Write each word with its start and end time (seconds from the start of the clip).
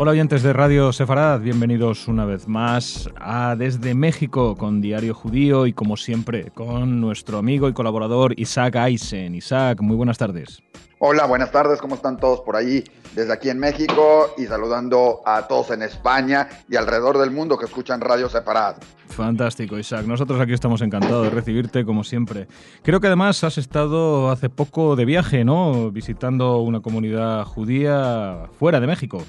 Hola 0.00 0.12
oyentes 0.12 0.44
de 0.44 0.52
Radio 0.52 0.92
Sefarad, 0.92 1.40
bienvenidos 1.40 2.06
una 2.06 2.24
vez 2.24 2.46
más 2.46 3.10
a 3.16 3.56
Desde 3.56 3.96
México 3.96 4.54
con 4.54 4.80
Diario 4.80 5.12
Judío 5.12 5.66
y 5.66 5.72
como 5.72 5.96
siempre 5.96 6.52
con 6.52 7.00
nuestro 7.00 7.38
amigo 7.38 7.68
y 7.68 7.72
colaborador 7.72 8.32
Isaac 8.38 8.76
Eisen. 8.76 9.34
Isaac, 9.34 9.80
muy 9.80 9.96
buenas 9.96 10.16
tardes. 10.16 10.62
Hola, 11.00 11.26
buenas 11.26 11.50
tardes, 11.50 11.80
¿cómo 11.80 11.96
están 11.96 12.16
todos 12.16 12.42
por 12.42 12.54
ahí? 12.54 12.84
Desde 13.16 13.32
aquí 13.32 13.50
en 13.50 13.58
México 13.58 14.34
y 14.38 14.46
saludando 14.46 15.20
a 15.26 15.48
todos 15.48 15.72
en 15.72 15.82
España 15.82 16.48
y 16.68 16.76
alrededor 16.76 17.18
del 17.18 17.32
mundo 17.32 17.58
que 17.58 17.64
escuchan 17.64 18.00
Radio 18.00 18.28
Sefarad. 18.28 18.76
Fantástico, 19.08 19.76
Isaac. 19.80 20.06
Nosotros 20.06 20.40
aquí 20.40 20.52
estamos 20.52 20.80
encantados 20.80 21.24
de 21.24 21.30
recibirte, 21.30 21.84
como 21.84 22.04
siempre. 22.04 22.46
Creo 22.84 23.00
que 23.00 23.08
además 23.08 23.42
has 23.42 23.58
estado 23.58 24.30
hace 24.30 24.48
poco 24.48 24.94
de 24.94 25.04
viaje, 25.04 25.44
¿no? 25.44 25.90
Visitando 25.90 26.58
una 26.58 26.78
comunidad 26.78 27.42
judía 27.46 28.48
fuera 28.60 28.78
de 28.78 28.86
México. 28.86 29.24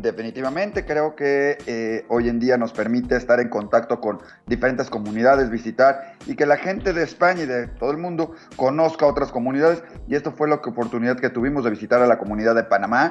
Definitivamente 0.00 0.84
creo 0.84 1.16
que 1.16 1.58
eh, 1.66 2.04
hoy 2.06 2.28
en 2.28 2.38
día 2.38 2.56
nos 2.56 2.72
permite 2.72 3.16
estar 3.16 3.40
en 3.40 3.48
contacto 3.48 4.00
con 4.00 4.20
diferentes 4.46 4.88
comunidades, 4.90 5.50
visitar 5.50 6.14
y 6.26 6.36
que 6.36 6.46
la 6.46 6.56
gente 6.56 6.92
de 6.92 7.02
España 7.02 7.42
y 7.42 7.46
de 7.46 7.66
todo 7.66 7.90
el 7.90 7.96
mundo 7.96 8.36
conozca 8.54 9.06
otras 9.06 9.32
comunidades. 9.32 9.82
Y 10.06 10.14
esto 10.14 10.30
fue 10.30 10.48
la 10.48 10.54
oportunidad 10.54 11.18
que 11.18 11.30
tuvimos 11.30 11.64
de 11.64 11.70
visitar 11.70 12.00
a 12.00 12.06
la 12.06 12.16
comunidad 12.16 12.54
de 12.54 12.62
Panamá, 12.62 13.10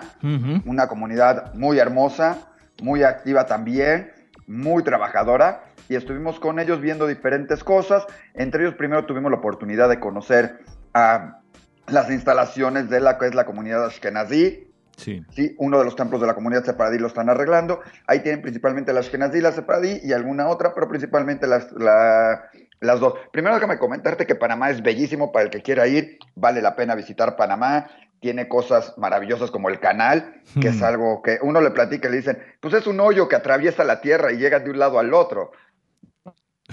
una 0.66 0.88
comunidad 0.88 1.54
muy 1.56 1.78
hermosa, 1.78 2.54
muy 2.82 3.04
activa 3.04 3.46
también, 3.48 4.14
muy 4.48 4.82
trabajadora. 4.82 5.64
Y 5.90 5.96
estuvimos 5.96 6.40
con 6.40 6.58
ellos 6.58 6.80
viendo 6.80 7.06
diferentes 7.06 7.66
cosas. 7.66 8.06
Entre 8.34 8.64
ellos 8.64 8.76
primero 8.76 9.06
tuvimos 9.06 9.30
la 9.30 9.40
oportunidad 9.40 9.90
de 9.90 10.00
conocer 10.00 10.60
a 10.94 11.42
las 11.88 12.10
instalaciones 12.10 12.90
de 12.90 13.02
la 13.02 13.18
que 13.18 13.26
es 13.26 13.36
la 13.36 13.46
comunidad 13.46 13.86
Ashkenazi, 13.86 14.68
Sí. 14.98 15.24
sí. 15.30 15.56
Uno 15.60 15.78
de 15.78 15.86
los 15.86 15.96
templos 15.96 16.20
de 16.20 16.28
la 16.28 16.34
comunidad 16.34 16.66
separadí 16.66 16.98
lo 16.98 17.08
están 17.08 17.30
arreglando. 17.30 17.82
Ahí 18.08 18.20
tienen 18.22 18.42
principalmente 18.42 18.92
las 18.92 19.14
la 19.14 19.52
separadí 19.52 20.02
y 20.04 20.12
alguna 20.12 20.50
otra, 20.50 20.74
pero 20.74 20.90
principalmente 20.90 21.48
las, 21.48 21.72
las 21.72 23.00
dos. 23.00 23.14
Primero 23.32 23.56
déjame 23.56 23.78
comentarte 23.78 24.26
que 24.26 24.36
Panamá 24.36 24.72
es 24.72 24.82
bellísimo 24.82 25.32
para 25.32 25.46
el 25.46 25.52
que 25.52 25.62
quiera 25.62 25.88
ir. 25.88 26.18
Vale 26.36 26.62
la 26.62 26.76
pena 26.76 26.96
visitar 26.96 27.36
Panamá. 27.36 27.90
Tiene 28.20 28.48
cosas 28.48 28.96
maravillosas 28.98 29.52
como 29.52 29.70
el 29.70 29.80
canal, 29.80 30.42
que 30.60 30.70
es 30.70 30.82
hmm. 30.82 30.86
algo 30.86 31.22
que 31.22 31.38
uno 31.44 31.62
le 31.62 31.70
platica 31.70 32.08
y 32.08 32.12
le 32.12 32.18
dicen, 32.18 32.40
pues 32.60 32.74
es 32.74 32.88
un 32.88 33.00
hoyo 33.00 33.28
que 33.28 33.36
atraviesa 33.36 33.84
la 33.84 34.02
tierra 34.02 34.32
y 34.32 34.38
llega 34.38 34.60
de 34.60 34.72
un 34.72 34.80
lado 34.80 34.98
al 34.98 35.14
otro. 35.14 35.52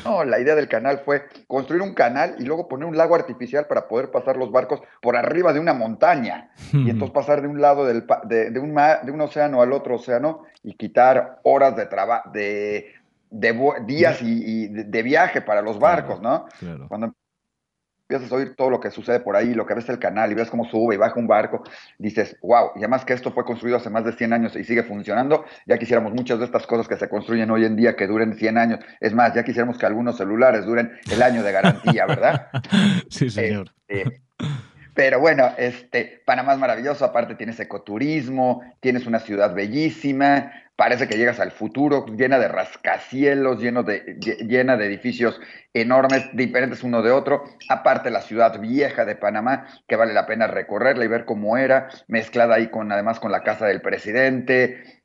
No, 0.03 0.25
la 0.25 0.41
idea 0.41 0.55
del 0.55 0.69
canal 0.69 1.03
fue 1.05 1.25
construir 1.47 1.81
un 1.83 1.95
canal 1.95 2.35
y 2.39 2.45
luego 2.45 2.67
poner 2.67 2.87
un 2.87 2.97
lago 2.97 3.15
artificial 3.15 3.67
para 3.67 3.87
poder 3.87 4.11
pasar 4.11 4.37
los 4.37 4.51
barcos 4.51 4.81
por 5.01 5.17
arriba 5.17 5.53
de 5.53 5.61
una 5.61 5.73
montaña. 5.73 6.51
Y 6.73 6.91
entonces 6.91 7.15
pasar 7.15 7.43
de 7.43 7.49
un 7.49 7.61
lado 7.61 7.87
del, 7.87 8.05
de, 8.25 8.51
de, 8.51 8.59
un 8.59 8.75
de 8.75 9.13
un 9.13 9.21
océano 9.21 9.63
al 9.63 9.73
otro 9.73 9.95
océano 9.95 10.43
y 10.65 10.75
quitar 10.75 11.39
horas 11.45 11.77
de 11.77 11.87
trabajo, 11.87 12.31
de, 12.33 12.93
días 13.87 14.21
y, 14.21 14.69
de, 14.69 15.03
viaje 15.03 15.43
para 15.43 15.63
los 15.63 15.79
barcos, 15.79 16.21
¿no? 16.21 16.47
Cuando 16.89 17.15
empiezas 18.15 18.33
a 18.33 18.37
oír 18.37 18.55
todo 18.57 18.71
lo 18.71 18.81
que 18.81 18.91
sucede 18.91 19.21
por 19.21 19.37
ahí, 19.37 19.55
lo 19.55 19.67
que 19.67 19.75
ves 19.75 19.89
el 19.89 19.99
canal 19.99 20.31
y 20.31 20.35
ves 20.35 20.51
cómo 20.51 20.65
sube 20.65 20.95
y 20.95 20.99
baja 20.99 21.19
un 21.19 21.27
barco, 21.27 21.63
dices, 21.99 22.37
wow, 22.43 22.71
y 22.77 22.79
además 22.81 23.05
que 23.05 23.13
esto 23.13 23.33
fue 23.33 23.45
construido 23.45 23.77
hace 23.77 23.91
más 23.91 24.05
de 24.05 24.13
100 24.13 24.33
años 24.33 24.57
y 24.57 24.65
sigue 24.65 24.83
funcionando, 24.83 25.45
ya 25.67 25.79
quisiéramos 25.79 26.13
muchas 26.13 26.39
de 26.39 26.45
estas 26.45 26.67
cosas 26.67 26.89
que 26.89 26.97
se 26.97 27.09
construyen 27.09 27.51
hoy 27.51 27.65
en 27.65 27.77
día 27.77 27.97
que 27.97 28.07
duren 28.07 28.35
100 28.35 28.59
años, 28.59 28.81
es 29.01 29.15
más, 29.15 29.35
ya 29.35 29.45
quisiéramos 29.45 29.79
que 29.79 29.87
algunos 29.87 30.17
celulares 30.17 30.65
duren 30.65 30.93
el 31.11 31.23
año 31.23 31.43
de 31.43 31.53
garantía, 31.53 32.07
¿verdad? 32.07 32.49
sí, 33.09 33.31
señor. 33.31 33.71
Este, 33.89 34.24
pero 34.95 35.19
bueno, 35.19 35.53
este, 35.59 36.23
Panamá 36.25 36.53
es 36.53 36.59
maravilloso, 36.59 37.05
aparte 37.05 37.35
tienes 37.35 37.59
ecoturismo, 37.59 38.63
tienes 38.81 39.07
una 39.07 39.19
ciudad 39.19 39.53
bellísima, 39.53 40.53
parece 40.77 41.09
que 41.09 41.17
llegas 41.17 41.41
al 41.41 41.51
futuro, 41.51 42.07
llena 42.07 42.39
de 42.39 42.49
rascacielos, 42.49 43.61
lleno 43.61 43.83
de, 43.83 44.19
llena 44.47 44.77
de 44.77 44.87
edificios 44.87 45.41
enormes, 45.73 46.29
diferentes 46.33 46.83
uno 46.83 47.03
de 47.03 47.11
otro. 47.11 47.45
Aparte 47.69 48.11
la 48.11 48.23
ciudad 48.23 48.61
vieja 48.61 49.05
de 49.05 49.17
Panamá, 49.17 49.67
que 49.89 49.97
vale 49.97 50.13
la 50.13 50.27
pena 50.27 50.47
recorrerla 50.47 51.05
y 51.05 51.09
ver 51.09 51.25
cómo 51.25 51.57
era, 51.57 51.89
mezclada 52.07 52.55
ahí 52.57 52.69
con 52.69 52.91
además 52.93 53.21
con 53.21 53.33
la 53.33 53.43
casa 53.43 53.67
del 53.67 53.81
presidente, 53.81 55.04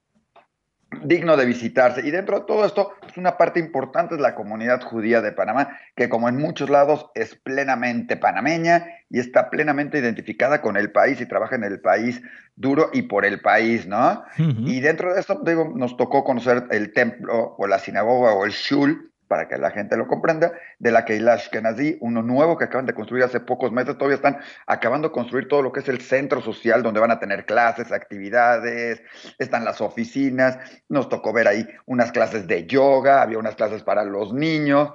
digno 1.04 1.38
de 1.38 1.46
visitarse. 1.46 2.06
Y 2.06 2.12
dentro 2.12 2.40
de 2.40 2.46
todo 2.46 2.66
esto, 2.66 2.94
pues 3.02 3.18
una 3.18 3.38
parte 3.38 3.60
importante 3.60 4.16
es 4.16 4.22
la 4.22 4.36
comunidad 4.36 4.82
judía 4.82 5.22
de 5.22 5.32
Panamá, 5.32 5.78
que 5.96 6.10
como 6.10 6.30
en 6.30 6.38
muchos 6.38 6.70
lados 6.70 7.10
es 7.16 7.36
plenamente 7.36 8.18
panameña 8.18 8.86
y 9.10 9.20
está 9.20 9.50
plenamente 9.50 10.00
identificada 10.00 10.62
con 10.62 10.78
el 10.78 10.92
país 10.92 11.22
y 11.22 11.26
trabaja 11.26 11.56
en 11.56 11.64
el 11.64 11.80
país 11.80 12.22
duro 12.56 12.90
y 12.94 13.04
por 13.04 13.26
el 13.26 13.42
país, 13.42 13.88
¿no? 13.88 14.24
Y 14.38 14.80
dentro 14.82 15.14
de 15.14 15.20
esto, 15.20 15.42
digo, 15.46 15.72
nos 15.76 15.96
tocó 15.96 16.24
conocer 16.24 16.66
el 16.72 16.94
templo 16.94 17.56
o 17.58 17.68
la 17.68 17.80
sinagoga 17.80 18.34
o 18.34 18.46
el 18.46 18.52
shul 18.52 19.09
para 19.29 19.47
que 19.47 19.57
la 19.57 19.69
gente 19.69 19.95
lo 19.95 20.07
comprenda, 20.07 20.51
de 20.79 20.91
la 20.91 21.06
Keilash 21.06 21.50
Kenazi, 21.50 21.97
uno 22.01 22.23
nuevo 22.23 22.57
que 22.57 22.66
acaban 22.66 22.88
de 22.88 22.95
construir 22.95 23.23
hace 23.23 23.40
pocos 23.40 23.72
meses, 23.72 23.95
todavía 23.95 24.16
están 24.16 24.40
acabando 24.66 25.09
de 25.09 25.13
construir 25.13 25.47
todo 25.47 25.62
lo 25.62 25.72
que 25.72 25.81
es 25.81 25.88
el 25.88 26.01
centro 26.01 26.41
social 26.41 26.81
donde 26.81 27.00
van 27.00 27.12
a 27.12 27.19
tener 27.19 27.45
clases, 27.45 27.91
actividades, 27.91 29.01
están 29.38 29.63
las 29.63 29.81
oficinas, 29.81 30.57
nos 30.90 31.07
tocó 31.09 31.31
ver 31.31 31.47
ahí 31.47 31.67
unas 31.85 32.12
clases 32.12 32.47
de 32.47 32.66
yoga, 32.66 33.22
había 33.22 33.38
unas 33.38 33.56
clases 33.56 33.84
para 33.84 34.03
los 34.03 34.34
niños, 34.34 34.90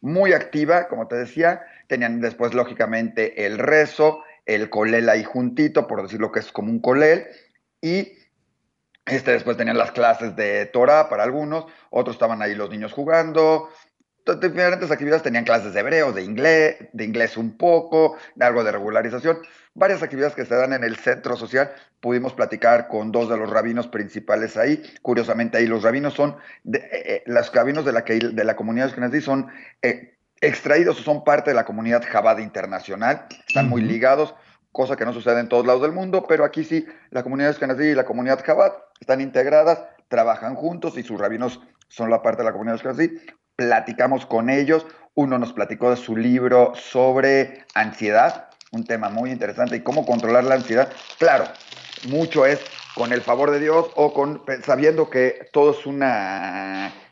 muy 0.00 0.32
activa, 0.32 0.88
como 0.88 1.06
te 1.06 1.16
decía, 1.16 1.62
tenían 1.86 2.22
después 2.22 2.54
lógicamente 2.54 3.44
el 3.44 3.58
rezo, 3.58 4.22
el 4.46 4.70
colel 4.70 5.10
ahí 5.10 5.24
juntito, 5.24 5.86
por 5.86 6.02
decir 6.02 6.20
lo 6.20 6.32
que 6.32 6.40
es 6.40 6.50
como 6.52 6.70
un 6.70 6.80
colel, 6.80 7.26
y 7.82 8.12
este, 9.06 9.32
después 9.32 9.56
tenían 9.56 9.78
las 9.78 9.92
clases 9.92 10.34
de 10.36 10.66
Torah 10.66 11.08
para 11.08 11.24
algunos, 11.24 11.66
otros 11.90 12.16
estaban 12.16 12.42
ahí 12.42 12.54
los 12.54 12.70
niños 12.70 12.92
jugando, 12.92 13.68
diferentes 14.40 14.90
actividades, 14.90 15.22
tenían 15.22 15.44
clases 15.44 15.74
de 15.74 15.80
hebreo, 15.80 16.12
de 16.12 16.22
inglés, 16.22 16.76
de 16.92 17.04
inglés 17.04 17.36
un 17.36 17.56
poco, 17.56 18.16
de 18.34 18.44
algo 18.44 18.64
de 18.64 18.72
regularización, 18.72 19.38
varias 19.74 20.02
actividades 20.02 20.34
que 20.34 20.46
se 20.46 20.54
dan 20.54 20.72
en 20.72 20.82
el 20.82 20.96
centro 20.96 21.36
social. 21.36 21.72
Pudimos 22.00 22.32
platicar 22.32 22.88
con 22.88 23.12
dos 23.12 23.28
de 23.28 23.36
los 23.36 23.50
rabinos 23.50 23.86
principales 23.86 24.56
ahí. 24.56 24.82
Curiosamente, 25.02 25.58
ahí 25.58 25.66
los 25.66 25.82
rabinos 25.82 26.14
son, 26.14 26.36
de, 26.62 26.78
eh, 26.78 26.88
eh, 26.92 27.22
los 27.26 27.52
rabinos 27.52 27.84
de 27.84 27.92
la, 27.92 28.04
que, 28.04 28.18
de 28.18 28.44
la 28.44 28.56
comunidad 28.56 28.94
de 28.94 29.20
son 29.20 29.48
eh, 29.82 30.16
extraídos 30.40 31.00
o 31.00 31.02
son 31.02 31.22
parte 31.24 31.50
de 31.50 31.54
la 31.54 31.64
comunidad 31.64 32.02
Jabad 32.08 32.38
internacional, 32.38 33.26
están 33.46 33.68
muy 33.68 33.82
ligados 33.82 34.34
cosa 34.74 34.96
que 34.96 35.04
no 35.04 35.12
sucede 35.12 35.38
en 35.38 35.48
todos 35.48 35.64
lados 35.64 35.82
del 35.82 35.92
mundo, 35.92 36.26
pero 36.28 36.44
aquí 36.44 36.64
sí, 36.64 36.84
la 37.10 37.22
comunidad 37.22 37.50
Ashkenazí 37.50 37.84
y 37.84 37.94
la 37.94 38.04
comunidad 38.04 38.44
Chabad 38.44 38.72
están 38.98 39.20
integradas, 39.20 39.84
trabajan 40.08 40.56
juntos 40.56 40.98
y 40.98 41.04
sus 41.04 41.18
rabinos 41.18 41.60
son 41.86 42.10
la 42.10 42.22
parte 42.22 42.42
de 42.42 42.46
la 42.46 42.52
comunidad 42.52 42.74
Ashkenazí. 42.74 43.12
Platicamos 43.54 44.26
con 44.26 44.50
ellos, 44.50 44.84
uno 45.14 45.38
nos 45.38 45.52
platicó 45.52 45.90
de 45.90 45.96
su 45.96 46.16
libro 46.16 46.72
sobre 46.74 47.64
ansiedad, 47.74 48.48
un 48.72 48.84
tema 48.84 49.10
muy 49.10 49.30
interesante, 49.30 49.76
y 49.76 49.80
cómo 49.80 50.04
controlar 50.04 50.42
la 50.42 50.56
ansiedad. 50.56 50.92
Claro, 51.20 51.44
mucho 52.08 52.44
es 52.44 52.60
con 52.96 53.12
el 53.12 53.22
favor 53.22 53.52
de 53.52 53.60
Dios 53.60 53.92
o 53.94 54.12
con 54.12 54.42
sabiendo 54.64 55.08
que 55.08 55.48
todo 55.52 55.70
es 55.70 55.86
un 55.86 56.02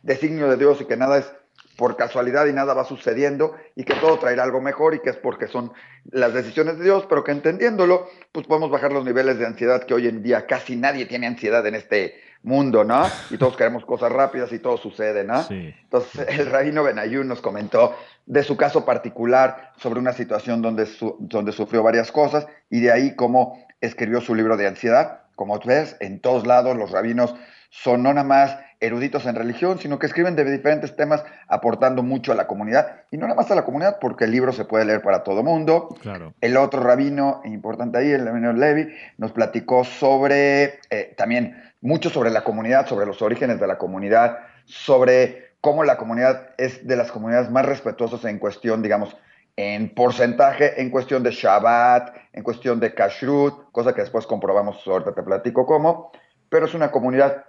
designio 0.03 0.49
de 0.49 0.57
Dios 0.57 0.81
y 0.81 0.87
que 0.87 0.97
nada 0.97 1.19
es 1.19 1.33
por 1.77 1.97
casualidad 1.97 2.47
y 2.47 2.53
nada 2.53 2.75
va 2.75 2.85
sucediendo 2.85 3.55
y 3.75 3.85
que 3.85 3.95
todo 3.95 4.19
traerá 4.19 4.43
algo 4.43 4.61
mejor 4.61 4.95
y 4.95 5.01
que 5.01 5.11
es 5.11 5.17
porque 5.17 5.49
son 5.49 5.73
las 6.11 6.35
decisiones 6.35 6.79
de 6.79 6.85
Dios, 6.85 7.07
pero 7.09 7.25
que 7.25 7.33
entendiéndolo, 7.33 8.09
pues 8.33 8.47
podemos 8.47 8.71
bajar 8.71 8.93
los 8.93 9.05
niveles 9.05 9.39
de 9.39 9.47
ansiedad 9.47 9.85
que 9.85 9.95
hoy 9.95 10.09
en 10.09 10.23
día 10.23 10.47
casi 10.47 10.77
nadie 10.77 11.07
tiene 11.07 11.27
ansiedad 11.27 11.67
en 11.67 11.75
este 11.75 12.21
mundo, 12.43 12.85
¿no? 12.85 13.07
Y 13.31 13.39
todos 13.39 13.57
queremos 13.57 13.85
cosas 13.85 14.11
rápidas 14.11 14.53
y 14.53 14.59
todo 14.59 14.77
sucede, 14.77 15.25
¿no? 15.25 15.47
Entonces, 15.49 16.27
el 16.29 16.51
rabino 16.51 16.83
Benayun 16.83 17.29
nos 17.29 17.41
comentó 17.41 17.95
de 18.27 18.43
su 18.43 18.57
caso 18.57 18.85
particular 18.85 19.73
sobre 19.77 20.01
una 20.01 20.13
situación 20.13 20.63
donde, 20.63 20.89
donde 21.19 21.53
sufrió 21.53 21.83
varias 21.83 22.13
cosas 22.13 22.47
y 22.69 22.81
de 22.81 22.93
ahí 22.93 23.15
cómo 23.15 23.65
escribió 23.81 24.21
su 24.21 24.35
libro 24.35 24.57
de 24.57 24.67
ansiedad. 24.67 25.21
Como 25.35 25.59
ves, 25.61 25.97
en 26.01 26.21
todos 26.21 26.47
lados 26.47 26.77
los 26.77 26.91
rabinos 26.91 27.35
son 27.75 28.03
no 28.03 28.13
nada 28.13 28.27
más 28.27 28.59
eruditos 28.81 29.25
en 29.25 29.35
religión, 29.35 29.79
sino 29.79 29.99
que 29.99 30.05
escriben 30.05 30.37
de 30.37 30.45
diferentes 30.45 30.95
temas 30.95 31.25
aportando 31.49 32.03
mucho 32.03 32.31
a 32.31 32.35
la 32.35 32.47
comunidad. 32.47 33.05
Y 33.11 33.17
no 33.17 33.27
nada 33.27 33.37
más 33.37 33.51
a 33.51 33.55
la 33.55 33.65
comunidad, 33.65 33.97
porque 33.99 34.25
el 34.25 34.31
libro 34.31 34.53
se 34.53 34.67
puede 34.67 34.85
leer 34.85 35.01
para 35.01 35.23
todo 35.23 35.43
mundo. 35.43 35.89
Claro. 36.03 36.35
El 36.43 36.59
otro 36.59 36.83
rabino 36.83 37.41
importante 37.45 37.97
ahí, 37.97 38.11
el 38.11 38.27
rabino 38.27 38.53
Levi, 38.53 38.93
nos 39.17 39.33
platicó 39.33 39.85
sobre 39.85 40.81
eh, 40.91 41.15
también 41.17 41.73
mucho 41.81 42.11
sobre 42.11 42.29
la 42.31 42.45
comunidad, 42.45 42.87
sobre 42.87 43.07
los 43.07 43.23
orígenes 43.23 43.59
de 43.59 43.67
la 43.67 43.79
comunidad, 43.79 44.41
sobre 44.67 45.55
cómo 45.63 45.83
la 45.83 45.97
comunidad 45.97 46.51
es 46.59 46.87
de 46.87 46.97
las 46.97 47.11
comunidades 47.11 47.51
más 47.51 47.65
respetuosas 47.65 48.23
en 48.27 48.39
cuestión, 48.39 48.83
digamos, 48.83 49.17
en 49.57 49.95
porcentaje, 49.95 50.83
en 50.83 50.91
cuestión 50.91 51.23
de 51.23 51.31
Shabbat, 51.31 52.15
en 52.35 52.43
cuestión 52.43 52.81
de 52.81 52.93
Kashrut, 52.93 53.73
cosa 53.73 53.95
que 53.95 54.03
después 54.03 54.27
comprobamos, 54.27 54.87
ahorita 54.87 55.15
te 55.15 55.23
platico 55.23 55.65
cómo, 55.65 56.13
pero 56.51 56.67
es 56.67 56.75
una 56.75 56.91
comunidad 56.91 57.45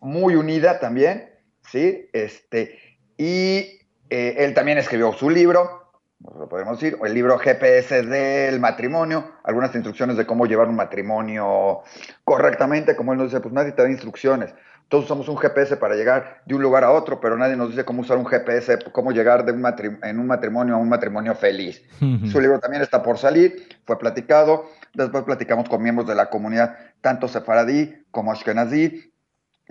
muy 0.00 0.36
unida 0.36 0.78
también, 0.78 1.30
¿sí? 1.70 2.08
Este, 2.12 2.78
y 3.16 3.80
eh, 4.10 4.36
él 4.38 4.54
también 4.54 4.78
escribió 4.78 5.12
su 5.12 5.30
libro, 5.30 5.92
lo 6.20 6.48
podemos 6.48 6.80
decir, 6.80 6.98
el 7.04 7.14
libro 7.14 7.38
GPS 7.38 8.02
del 8.02 8.60
matrimonio, 8.60 9.32
algunas 9.44 9.74
instrucciones 9.74 10.16
de 10.16 10.26
cómo 10.26 10.46
llevar 10.46 10.68
un 10.68 10.76
matrimonio 10.76 11.82
correctamente, 12.24 12.96
como 12.96 13.12
él 13.12 13.18
nos 13.18 13.30
dice, 13.30 13.40
pues 13.40 13.54
nadie 13.54 13.72
te 13.72 13.82
da 13.82 13.90
instrucciones. 13.90 14.54
Todos 14.88 15.06
usamos 15.06 15.28
un 15.28 15.36
GPS 15.36 15.76
para 15.78 15.96
llegar 15.96 16.42
de 16.46 16.54
un 16.54 16.62
lugar 16.62 16.84
a 16.84 16.92
otro, 16.92 17.20
pero 17.20 17.36
nadie 17.36 17.56
nos 17.56 17.70
dice 17.70 17.84
cómo 17.84 18.02
usar 18.02 18.18
un 18.18 18.24
GPS, 18.26 18.78
cómo 18.92 19.10
llegar 19.10 19.44
de 19.44 19.50
un 19.50 19.64
en 20.04 20.20
un 20.20 20.26
matrimonio 20.28 20.76
a 20.76 20.78
un 20.78 20.88
matrimonio 20.88 21.34
feliz. 21.34 21.82
Su 21.98 22.40
libro 22.40 22.60
también 22.60 22.82
está 22.82 23.02
por 23.02 23.18
salir, 23.18 23.66
fue 23.84 23.98
platicado. 23.98 24.66
Después 24.94 25.24
platicamos 25.24 25.68
con 25.68 25.82
miembros 25.82 26.06
de 26.06 26.14
la 26.14 26.30
comunidad, 26.30 26.76
tanto 27.00 27.26
sefaradí 27.26 28.06
como 28.12 28.30
ashkenazí, 28.30 29.12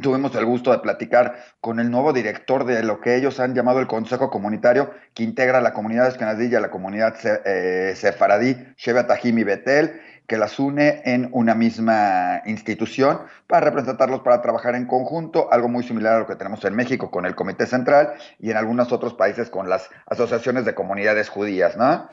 Tuvimos 0.01 0.36
el 0.36 0.45
gusto 0.45 0.71
de 0.71 0.80
platicar 0.80 1.38
con 1.62 1.80
el 1.80 1.89
nuevo 1.89 2.12
director 2.12 2.65
de 2.65 2.83
lo 2.83 3.00
que 3.00 3.15
ellos 3.15 3.39
han 3.39 3.56
llamado 3.56 3.80
el 3.80 3.88
Consejo 3.88 4.30
Comunitario, 4.30 4.92
que 5.13 5.24
integra 5.24 5.59
a 5.59 5.62
la 5.62 5.71
comunidad 5.71 6.07
escanadí 6.07 6.47
y 6.47 6.56
a 6.56 6.59
la 6.59 6.69
comunidad 6.69 7.15
eh, 7.45 7.94
sefaradí, 7.95 8.57
Sheba 8.75 9.07
Tahimi 9.07 9.45
Betel, 9.45 10.01
que 10.27 10.38
las 10.38 10.59
une 10.59 11.01
en 11.06 11.30
una 11.31 11.56
misma 11.56 12.42
institución 12.45 13.19
para 13.47 13.65
representarlos, 13.65 14.21
para 14.21 14.42
trabajar 14.42 14.75
en 14.75 14.86
conjunto, 14.86 15.51
algo 15.51 15.69
muy 15.69 15.83
similar 15.83 16.15
a 16.15 16.19
lo 16.19 16.27
que 16.27 16.36
tenemos 16.36 16.65
en 16.65 16.75
México 16.75 17.12
con 17.12 17.25
el 17.25 17.36
Comité 17.36 17.65
Central 17.65 18.15
y 18.39 18.51
en 18.51 18.57
algunos 18.57 18.91
otros 18.91 19.13
países 19.13 19.50
con 19.50 19.69
las 19.69 19.89
asociaciones 20.07 20.65
de 20.65 20.74
comunidades 20.74 21.30
judías, 21.30 21.77
¿no? 21.77 22.09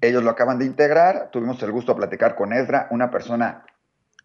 Ellos 0.00 0.22
lo 0.22 0.30
acaban 0.30 0.58
de 0.58 0.64
integrar, 0.64 1.30
tuvimos 1.32 1.62
el 1.62 1.72
gusto 1.72 1.92
de 1.92 1.98
platicar 1.98 2.34
con 2.34 2.52
Ezra, 2.52 2.86
una 2.90 3.10
persona 3.10 3.64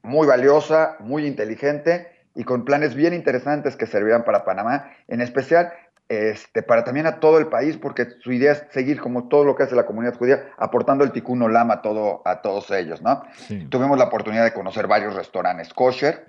muy 0.04 0.28
valiosa, 0.28 0.96
muy 1.00 1.26
inteligente, 1.26 2.21
y 2.36 2.44
con 2.44 2.66
planes 2.66 2.96
bien 2.96 3.14
interesantes 3.14 3.76
que 3.76 3.86
servirán 3.86 4.24
para 4.24 4.46
Panamá, 4.46 4.92
en 5.08 5.22
especial 5.22 5.74
este, 6.12 6.62
para 6.62 6.84
también 6.84 7.06
a 7.06 7.22
todo 7.22 7.40
el 7.40 7.48
país, 7.48 7.78
porque 7.78 8.06
su 8.20 8.34
idea 8.34 8.52
es 8.52 8.66
seguir 8.72 9.00
como 9.00 9.30
todo 9.30 9.46
lo 9.46 9.56
que 9.56 9.64
hace 9.64 9.76
la 9.76 9.86
comunidad 9.86 10.18
judía, 10.18 10.50
aportando 10.58 11.06
el 11.06 11.14
tikkun 11.14 11.42
olam 11.42 11.72
a, 11.72 11.82
todo, 11.82 12.22
a 12.26 12.42
todos 12.42 12.70
ellos, 12.72 13.02
¿no? 13.02 13.24
Tuvimos 13.70 13.98
la 13.98 14.06
oportunidad 14.06 14.44
de 14.44 14.52
conocer 14.52 14.88
varios 14.88 15.16
restaurantes 15.16 15.74
kosher, 15.74 16.26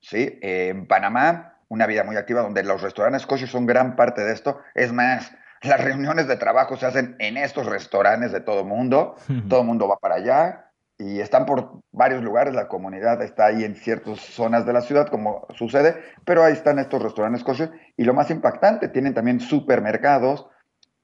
¿sí? 0.00 0.40
en 0.42 0.88
Panamá, 0.88 1.54
una 1.68 1.86
vida 1.86 2.02
muy 2.02 2.16
activa 2.16 2.42
donde 2.42 2.64
los 2.64 2.82
restaurantes 2.82 3.26
kosher 3.26 3.48
son 3.48 3.64
gran 3.64 3.94
parte 3.94 4.24
de 4.24 4.32
esto. 4.32 4.60
Es 4.74 4.92
más, 4.92 5.32
las 5.62 5.84
reuniones 5.84 6.26
de 6.26 6.36
trabajo 6.36 6.76
se 6.76 6.86
hacen 6.86 7.14
en 7.20 7.36
estos 7.36 7.66
restaurantes 7.66 8.32
de 8.32 8.40
todo 8.40 8.64
mundo, 8.64 9.14
todo 9.48 9.60
el 9.60 9.66
mundo 9.66 9.86
va 9.86 9.98
para 9.98 10.16
allá, 10.16 10.65
y 10.98 11.20
están 11.20 11.44
por 11.44 11.82
varios 11.92 12.22
lugares, 12.22 12.54
la 12.54 12.68
comunidad 12.68 13.20
está 13.22 13.46
ahí 13.46 13.64
en 13.64 13.74
ciertas 13.74 14.18
zonas 14.20 14.64
de 14.64 14.72
la 14.72 14.80
ciudad, 14.80 15.08
como 15.08 15.46
sucede, 15.54 15.96
pero 16.24 16.42
ahí 16.42 16.54
están 16.54 16.78
estos 16.78 17.02
restaurantes 17.02 17.44
kosher 17.44 17.70
y 17.96 18.04
lo 18.04 18.14
más 18.14 18.30
impactante, 18.30 18.88
tienen 18.88 19.12
también 19.12 19.40
supermercados 19.40 20.48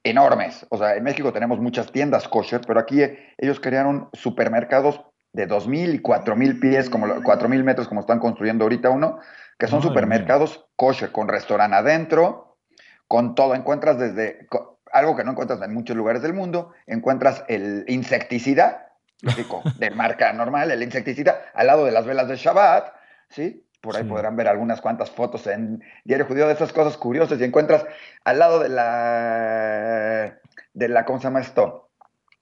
enormes. 0.03 0.65
O 0.69 0.77
sea, 0.77 0.95
en 0.95 1.03
México 1.03 1.31
tenemos 1.31 1.59
muchas 1.59 1.91
tiendas 1.91 2.27
kosher, 2.27 2.61
pero 2.65 2.79
aquí 2.79 3.03
ellos 3.37 3.59
crearon 3.59 4.09
supermercados 4.13 5.01
de 5.31 5.47
2.000 5.47 5.95
y 5.95 5.99
4.000 5.99 6.59
pies, 6.59 6.89
como 6.89 7.07
4.000 7.07 7.63
metros, 7.63 7.87
como 7.87 8.01
están 8.01 8.19
construyendo 8.19 8.65
ahorita 8.65 8.89
uno, 8.89 9.19
que 9.57 9.67
son 9.67 9.81
supermercados 9.81 10.65
kosher, 10.75 11.11
con 11.11 11.27
restaurante 11.27 11.77
adentro, 11.77 12.57
con 13.07 13.35
todo. 13.35 13.55
Encuentras 13.55 13.97
desde 13.97 14.47
algo 14.91 15.15
que 15.15 15.23
no 15.23 15.31
encuentras 15.31 15.61
en 15.61 15.73
muchos 15.73 15.95
lugares 15.95 16.21
del 16.21 16.33
mundo, 16.33 16.71
encuentras 16.85 17.43
el 17.47 17.83
insecticida, 17.87 18.92
de 19.77 19.91
marca 19.91 20.33
normal, 20.33 20.71
el 20.71 20.83
insecticida, 20.83 21.45
al 21.53 21.67
lado 21.67 21.85
de 21.85 21.91
las 21.91 22.05
velas 22.05 22.27
de 22.27 22.35
Shabbat, 22.35 22.93
¿sí? 23.29 23.65
Por 23.81 23.97
ahí 23.97 24.03
podrán 24.03 24.35
ver 24.35 24.47
algunas 24.47 24.79
cuantas 24.79 25.11
fotos 25.11 25.45
en 25.47 25.83
Diario 26.05 26.25
Judío 26.25 26.47
de 26.47 26.53
esas 26.53 26.71
cosas 26.71 26.95
curiosas 26.95 27.39
y 27.39 27.43
encuentras 27.43 27.85
al 28.23 28.39
lado 28.39 28.59
de 28.59 28.69
la, 28.69 30.39
de 30.73 30.87
la 30.87 31.03
¿cómo 31.03 31.19
se 31.19 31.25
llama 31.25 31.41
esto? 31.41 31.89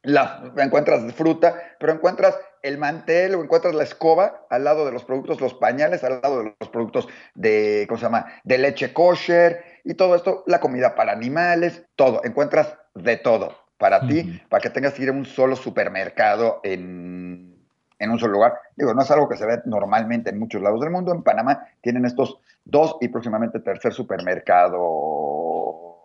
La, 0.04 0.52
encuentras 0.58 1.14
fruta, 1.14 1.56
pero 1.80 1.94
encuentras 1.94 2.40
el 2.62 2.78
mantel 2.78 3.36
o 3.36 3.44
encuentras 3.44 3.74
la 3.74 3.84
escoba 3.84 4.46
al 4.50 4.64
lado 4.64 4.86
de 4.86 4.92
los 4.92 5.04
productos, 5.04 5.42
los 5.42 5.56
pañales, 5.56 6.04
al 6.04 6.22
lado 6.22 6.44
de 6.44 6.56
los 6.60 6.70
productos 6.70 7.08
de, 7.34 7.86
¿cómo 7.88 7.98
se 7.98 8.06
llama? 8.06 8.28
De 8.44 8.60
leche 8.60 8.94
kosher 8.94 9.64
y 9.84 9.96
todo 9.96 10.16
esto, 10.16 10.44
la 10.46 10.60
comida 10.60 10.94
para 10.96 11.12
animales, 11.12 11.86
todo, 11.96 12.22
encuentras 12.24 12.78
de 12.94 13.18
todo 13.18 13.61
para 13.82 14.00
ti, 14.02 14.40
para 14.48 14.62
que 14.62 14.70
tengas 14.70 14.94
que 14.94 15.02
ir 15.02 15.10
a 15.10 15.12
un 15.12 15.26
solo 15.26 15.56
supermercado 15.56 16.60
en, 16.64 17.58
un 18.00 18.20
solo 18.20 18.34
lugar. 18.34 18.54
Digo, 18.76 18.94
no 18.94 19.02
es 19.02 19.10
algo 19.10 19.28
que 19.28 19.38
se 19.38 19.48
ve 19.48 19.60
normalmente 19.66 20.30
en 20.30 20.38
muchos 20.38 20.62
lados 20.62 20.80
del 20.82 20.92
mundo. 20.92 21.12
En 21.12 21.24
Panamá 21.24 21.66
tienen 21.82 22.06
estos 22.06 22.38
dos 22.64 22.98
y 23.02 23.08
próximamente 23.08 23.60
tercer 23.60 23.92
supermercado 23.92 25.98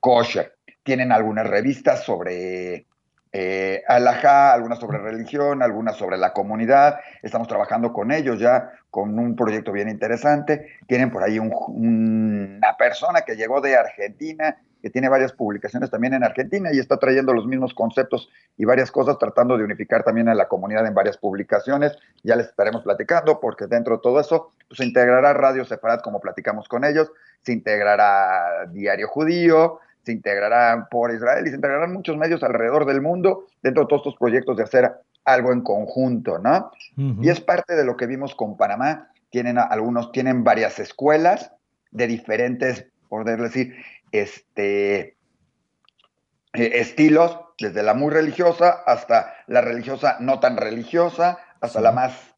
kosher. 0.00 0.56
Tienen 0.82 1.12
algunas 1.12 1.46
revistas 1.46 2.02
sobre 2.02 2.86
eh, 3.30 3.84
alajá, 3.86 4.52
algunas 4.52 4.80
sobre 4.80 4.98
religión, 4.98 5.62
algunas 5.62 5.96
sobre 5.96 6.18
la 6.18 6.32
comunidad. 6.32 6.98
Estamos 7.22 7.46
trabajando 7.46 7.92
con 7.92 8.10
ellos 8.10 8.40
ya 8.40 8.72
con 8.90 9.16
un 9.16 9.36
proyecto 9.36 9.70
bien 9.70 9.88
interesante. 9.88 10.72
Tienen 10.88 11.12
por 11.12 11.22
ahí 11.22 11.38
una 11.38 12.76
persona 12.76 13.20
que 13.20 13.36
llegó 13.36 13.60
de 13.60 13.76
Argentina 13.76 14.56
que 14.82 14.90
tiene 14.90 15.08
varias 15.08 15.32
publicaciones 15.32 15.90
también 15.90 16.14
en 16.14 16.24
Argentina 16.24 16.70
y 16.72 16.78
está 16.78 16.98
trayendo 16.98 17.32
los 17.32 17.46
mismos 17.46 17.74
conceptos 17.74 18.28
y 18.56 18.64
varias 18.64 18.90
cosas, 18.90 19.18
tratando 19.18 19.56
de 19.56 19.64
unificar 19.64 20.04
también 20.04 20.28
a 20.28 20.34
la 20.34 20.48
comunidad 20.48 20.86
en 20.86 20.94
varias 20.94 21.16
publicaciones. 21.16 21.96
Ya 22.22 22.36
les 22.36 22.46
estaremos 22.48 22.82
platicando, 22.82 23.40
porque 23.40 23.66
dentro 23.66 23.96
de 23.96 24.02
todo 24.02 24.20
eso 24.20 24.52
pues, 24.68 24.78
se 24.78 24.84
integrará 24.84 25.32
Radio 25.32 25.64
Sefarad, 25.64 26.00
como 26.00 26.20
platicamos 26.20 26.68
con 26.68 26.84
ellos, 26.84 27.10
se 27.42 27.52
integrará 27.52 28.66
Diario 28.70 29.08
Judío, 29.08 29.80
se 30.02 30.12
integrará 30.12 30.86
por 30.90 31.12
Israel 31.12 31.46
y 31.46 31.50
se 31.50 31.56
integrarán 31.56 31.92
muchos 31.92 32.16
medios 32.16 32.42
alrededor 32.44 32.86
del 32.86 33.02
mundo 33.02 33.46
dentro 33.62 33.82
de 33.82 33.88
todos 33.88 34.02
estos 34.02 34.16
proyectos 34.16 34.56
de 34.56 34.62
hacer 34.62 34.92
algo 35.24 35.52
en 35.52 35.62
conjunto, 35.62 36.38
¿no? 36.38 36.70
Y 36.96 37.28
es 37.28 37.40
parte 37.40 37.74
de 37.74 37.84
lo 37.84 37.96
que 37.96 38.06
vimos 38.06 38.34
con 38.36 38.56
Panamá. 38.56 39.10
Tienen 39.30 39.58
algunos, 39.58 40.12
tienen 40.12 40.44
varias 40.44 40.78
escuelas 40.78 41.52
de 41.90 42.06
diferentes, 42.06 42.86
por 43.08 43.24
decir, 43.24 43.74
este, 44.18 45.16
eh, 46.52 46.80
estilos, 46.80 47.38
desde 47.58 47.82
la 47.82 47.94
muy 47.94 48.12
religiosa 48.12 48.82
hasta 48.86 49.34
la 49.46 49.60
religiosa 49.62 50.18
no 50.20 50.40
tan 50.40 50.56
religiosa, 50.56 51.38
hasta 51.60 51.80
la 51.80 51.92
más 51.92 52.34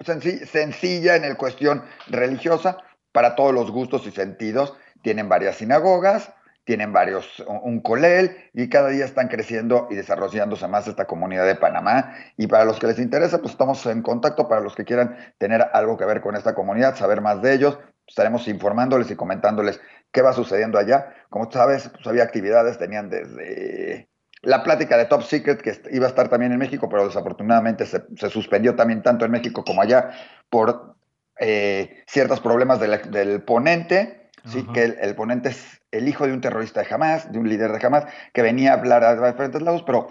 sencilla 0.00 1.16
en 1.16 1.24
el 1.24 1.36
cuestión 1.36 1.84
religiosa, 2.06 2.78
para 3.12 3.34
todos 3.34 3.52
los 3.52 3.70
gustos 3.70 4.06
y 4.06 4.12
sentidos. 4.12 4.74
Tienen 5.02 5.28
varias 5.28 5.56
sinagogas, 5.56 6.32
tienen 6.64 6.92
varios, 6.92 7.42
un 7.48 7.80
colel, 7.80 8.36
y 8.52 8.68
cada 8.68 8.90
día 8.90 9.04
están 9.04 9.28
creciendo 9.28 9.88
y 9.90 9.94
desarrollándose 9.96 10.68
más 10.68 10.86
esta 10.86 11.06
comunidad 11.06 11.46
de 11.46 11.56
Panamá. 11.56 12.14
Y 12.36 12.46
para 12.46 12.64
los 12.64 12.78
que 12.78 12.86
les 12.86 12.98
interesa, 12.98 13.38
pues 13.38 13.52
estamos 13.52 13.84
en 13.86 14.02
contacto, 14.02 14.48
para 14.48 14.60
los 14.60 14.74
que 14.74 14.84
quieran 14.84 15.16
tener 15.38 15.66
algo 15.72 15.96
que 15.96 16.04
ver 16.04 16.20
con 16.20 16.36
esta 16.36 16.54
comunidad, 16.54 16.94
saber 16.96 17.20
más 17.20 17.42
de 17.42 17.54
ellos, 17.54 17.78
estaremos 18.08 18.48
informándoles 18.48 19.10
y 19.10 19.16
comentándoles 19.16 19.80
qué 20.10 20.22
va 20.22 20.32
sucediendo 20.32 20.78
allá. 20.78 21.14
Como 21.28 21.50
sabes, 21.50 21.88
pues 21.90 22.06
había 22.06 22.24
actividades, 22.24 22.78
tenían 22.78 23.10
desde 23.10 24.08
la 24.42 24.62
plática 24.62 24.96
de 24.96 25.04
Top 25.04 25.22
Secret, 25.22 25.60
que 25.60 25.80
iba 25.90 26.06
a 26.06 26.08
estar 26.08 26.28
también 26.28 26.52
en 26.52 26.58
México, 26.58 26.88
pero 26.88 27.06
desafortunadamente 27.06 27.86
se, 27.86 28.02
suspendió 28.30 28.74
también 28.74 29.02
tanto 29.02 29.24
en 29.24 29.30
México 29.30 29.64
como 29.64 29.82
allá 29.82 30.10
por 30.48 30.96
eh, 31.38 32.02
ciertos 32.06 32.40
problemas 32.40 32.80
del 32.80 33.42
ponente, 33.42 34.30
¿sí? 34.46 34.66
que 34.72 34.84
el, 34.84 35.14
ponente 35.14 35.50
es 35.50 35.80
el 35.90 36.08
hijo 36.08 36.26
de 36.26 36.32
un 36.32 36.40
terrorista 36.40 36.82
de 36.82 36.94
Hamas, 36.94 37.30
de 37.30 37.38
un 37.38 37.48
líder 37.48 37.72
de 37.72 37.84
Hamas, 37.84 38.06
que 38.32 38.42
venía 38.42 38.72
a 38.72 38.74
hablar 38.74 39.04
a 39.04 39.14
diferentes 39.14 39.62
lados, 39.62 39.82
pero 39.84 40.08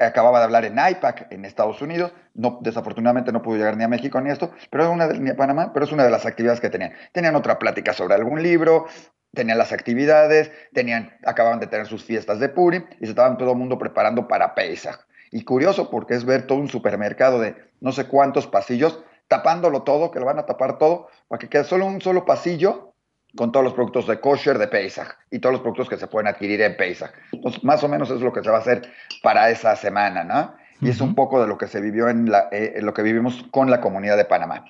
acababa 0.00 0.38
de 0.38 0.44
hablar 0.44 0.64
en 0.64 0.78
IPAC 0.78 1.30
en 1.30 1.44
Estados 1.44 1.82
Unidos, 1.82 2.12
no, 2.34 2.58
desafortunadamente 2.62 3.32
no 3.32 3.42
pudo 3.42 3.56
llegar 3.56 3.76
ni 3.76 3.84
a 3.84 3.88
México 3.88 4.20
ni 4.20 4.30
a 4.30 4.32
esto, 4.32 4.52
pero 4.70 4.90
una 4.90 5.06
de, 5.06 5.18
ni 5.18 5.30
a 5.30 5.36
Panamá, 5.36 5.72
pero 5.72 5.84
es 5.84 5.92
una 5.92 6.04
de 6.04 6.10
las 6.10 6.26
actividades 6.26 6.60
que 6.60 6.70
tenían. 6.70 6.92
Tenían 7.12 7.36
otra 7.36 7.58
plática 7.58 7.92
sobre 7.92 8.14
algún 8.14 8.42
libro, 8.42 8.86
tenían 9.34 9.58
las 9.58 9.72
actividades, 9.72 10.50
tenían, 10.72 11.16
acababan 11.24 11.60
de 11.60 11.66
tener 11.66 11.86
sus 11.86 12.04
fiestas 12.04 12.40
de 12.40 12.48
Purim 12.48 12.84
y 13.00 13.04
se 13.04 13.10
estaban 13.10 13.36
todo 13.36 13.52
el 13.52 13.58
mundo 13.58 13.78
preparando 13.78 14.26
para 14.26 14.54
Pesach. 14.54 15.06
Y 15.30 15.44
curioso 15.44 15.90
porque 15.90 16.14
es 16.14 16.24
ver 16.24 16.46
todo 16.46 16.58
un 16.58 16.68
supermercado 16.68 17.38
de 17.38 17.54
no 17.80 17.92
sé 17.92 18.06
cuántos 18.08 18.46
pasillos, 18.46 19.04
tapándolo 19.28 19.82
todo, 19.82 20.10
que 20.10 20.18
lo 20.18 20.26
van 20.26 20.38
a 20.38 20.46
tapar 20.46 20.78
todo, 20.78 21.08
para 21.28 21.38
que 21.38 21.48
quede 21.48 21.64
solo 21.64 21.86
un 21.86 22.00
solo 22.00 22.24
pasillo 22.24 22.89
con 23.36 23.52
todos 23.52 23.64
los 23.64 23.74
productos 23.74 24.06
de 24.06 24.20
kosher 24.20 24.58
de 24.58 24.68
Pesach 24.68 25.16
y 25.30 25.38
todos 25.38 25.54
los 25.54 25.62
productos 25.62 25.88
que 25.88 25.96
se 25.96 26.06
pueden 26.06 26.28
adquirir 26.28 26.60
en 26.62 26.76
Pesach. 26.76 27.12
Entonces, 27.32 27.62
más 27.64 27.82
o 27.84 27.88
menos 27.88 28.10
es 28.10 28.20
lo 28.20 28.32
que 28.32 28.42
se 28.42 28.50
va 28.50 28.58
a 28.58 28.60
hacer 28.60 28.88
para 29.22 29.50
esa 29.50 29.76
semana, 29.76 30.24
¿no? 30.24 30.54
Y 30.82 30.88
es 30.88 31.00
un 31.00 31.14
poco 31.14 31.40
de 31.42 31.46
lo 31.46 31.58
que 31.58 31.66
se 31.66 31.80
vivió 31.80 32.08
en, 32.08 32.30
la, 32.30 32.48
eh, 32.52 32.80
lo 32.80 32.94
que 32.94 33.02
vivimos 33.02 33.44
con 33.50 33.70
la 33.70 33.82
comunidad 33.82 34.16
de 34.16 34.24
Panamá. 34.24 34.64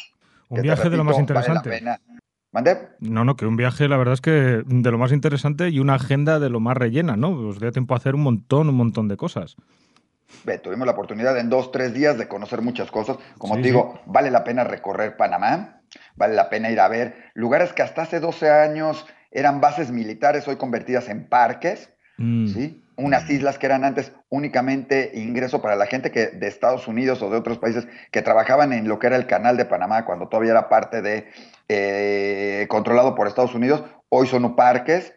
Un 0.49 0.63
viaje 0.63 0.91
de 0.91 0.97
lo 0.97 1.05
más 1.05 1.19
interesante. 1.19 1.83
¿Mande? 2.53 2.79
No, 2.99 3.25
no, 3.25 3.37
que 3.37 3.47
un 3.47 3.57
viaje, 3.57 3.87
la 3.87 3.97
verdad 3.97 4.15
es 4.15 4.21
que 4.21 4.63
de 4.67 4.91
lo 4.91 4.99
más 4.99 5.13
interesante 5.13 5.69
y 5.69 5.79
una 5.79 5.95
agenda 5.95 6.41
de 6.41 6.51
lo 6.51 6.59
más 6.59 6.77
rellena, 6.77 7.17
¿no? 7.17 7.31
Os 7.31 7.61
dio 7.61 7.71
tiempo 7.71 7.95
a 7.95 7.99
hacer 7.99 8.17
un 8.17 8.23
montón, 8.23 8.69
un 8.69 8.75
montón 8.75 9.07
de 9.07 9.17
cosas. 9.17 9.55
Tuvimos 10.63 10.87
la 10.87 10.93
oportunidad 10.93 11.39
en 11.39 11.51
dos, 11.51 11.73
tres 11.73 11.93
días 11.95 12.19
de 12.19 12.29
conocer 12.29 12.63
muchas 12.63 12.91
cosas. 12.91 13.19
Como 13.39 13.57
te 13.57 13.63
digo, 13.63 14.01
vale 14.07 14.31
la 14.31 14.45
pena 14.45 14.65
recorrer 14.65 15.17
Panamá 15.17 15.81
vale 16.17 16.35
la 16.35 16.51
pena 16.51 16.71
ir 16.71 16.81
a 16.81 16.89
ver. 16.89 17.31
Lugares 17.35 17.73
que 17.73 17.83
hasta 17.83 18.03
hace 18.03 18.21
12 18.21 18.51
años 18.51 19.07
eran 19.31 19.61
bases 19.61 19.91
militares, 19.91 20.47
hoy 20.49 20.57
convertidas 20.57 21.09
en 21.09 21.29
parques, 21.29 21.91
mm. 22.19 22.49
¿sí? 22.49 22.85
unas 22.97 23.31
islas 23.31 23.59
que 23.59 23.67
eran 23.67 23.85
antes 23.85 24.13
únicamente 24.29 25.13
ingreso 25.15 25.63
para 25.63 25.75
la 25.75 25.87
gente 25.87 26.11
que 26.11 26.27
de 26.27 26.49
Estados 26.49 26.87
Unidos 26.87 27.23
o 27.23 27.31
de 27.31 27.39
otros 27.39 27.59
países 27.59 27.89
que 28.11 28.21
trabajaban 28.21 28.75
en 28.75 28.89
lo 28.89 28.99
que 28.99 29.07
era 29.07 29.17
el 29.17 29.27
canal 29.27 29.57
de 29.57 29.65
Panamá 29.65 30.05
cuando 30.05 30.29
todavía 30.29 30.51
era 30.51 30.69
parte 30.69 31.01
de 31.01 31.29
eh, 31.69 32.67
controlado 32.69 33.15
por 33.15 33.27
Estados 33.27 33.55
Unidos. 33.55 33.85
Hoy 34.11 34.27
son 34.27 34.55
parques, 34.55 35.15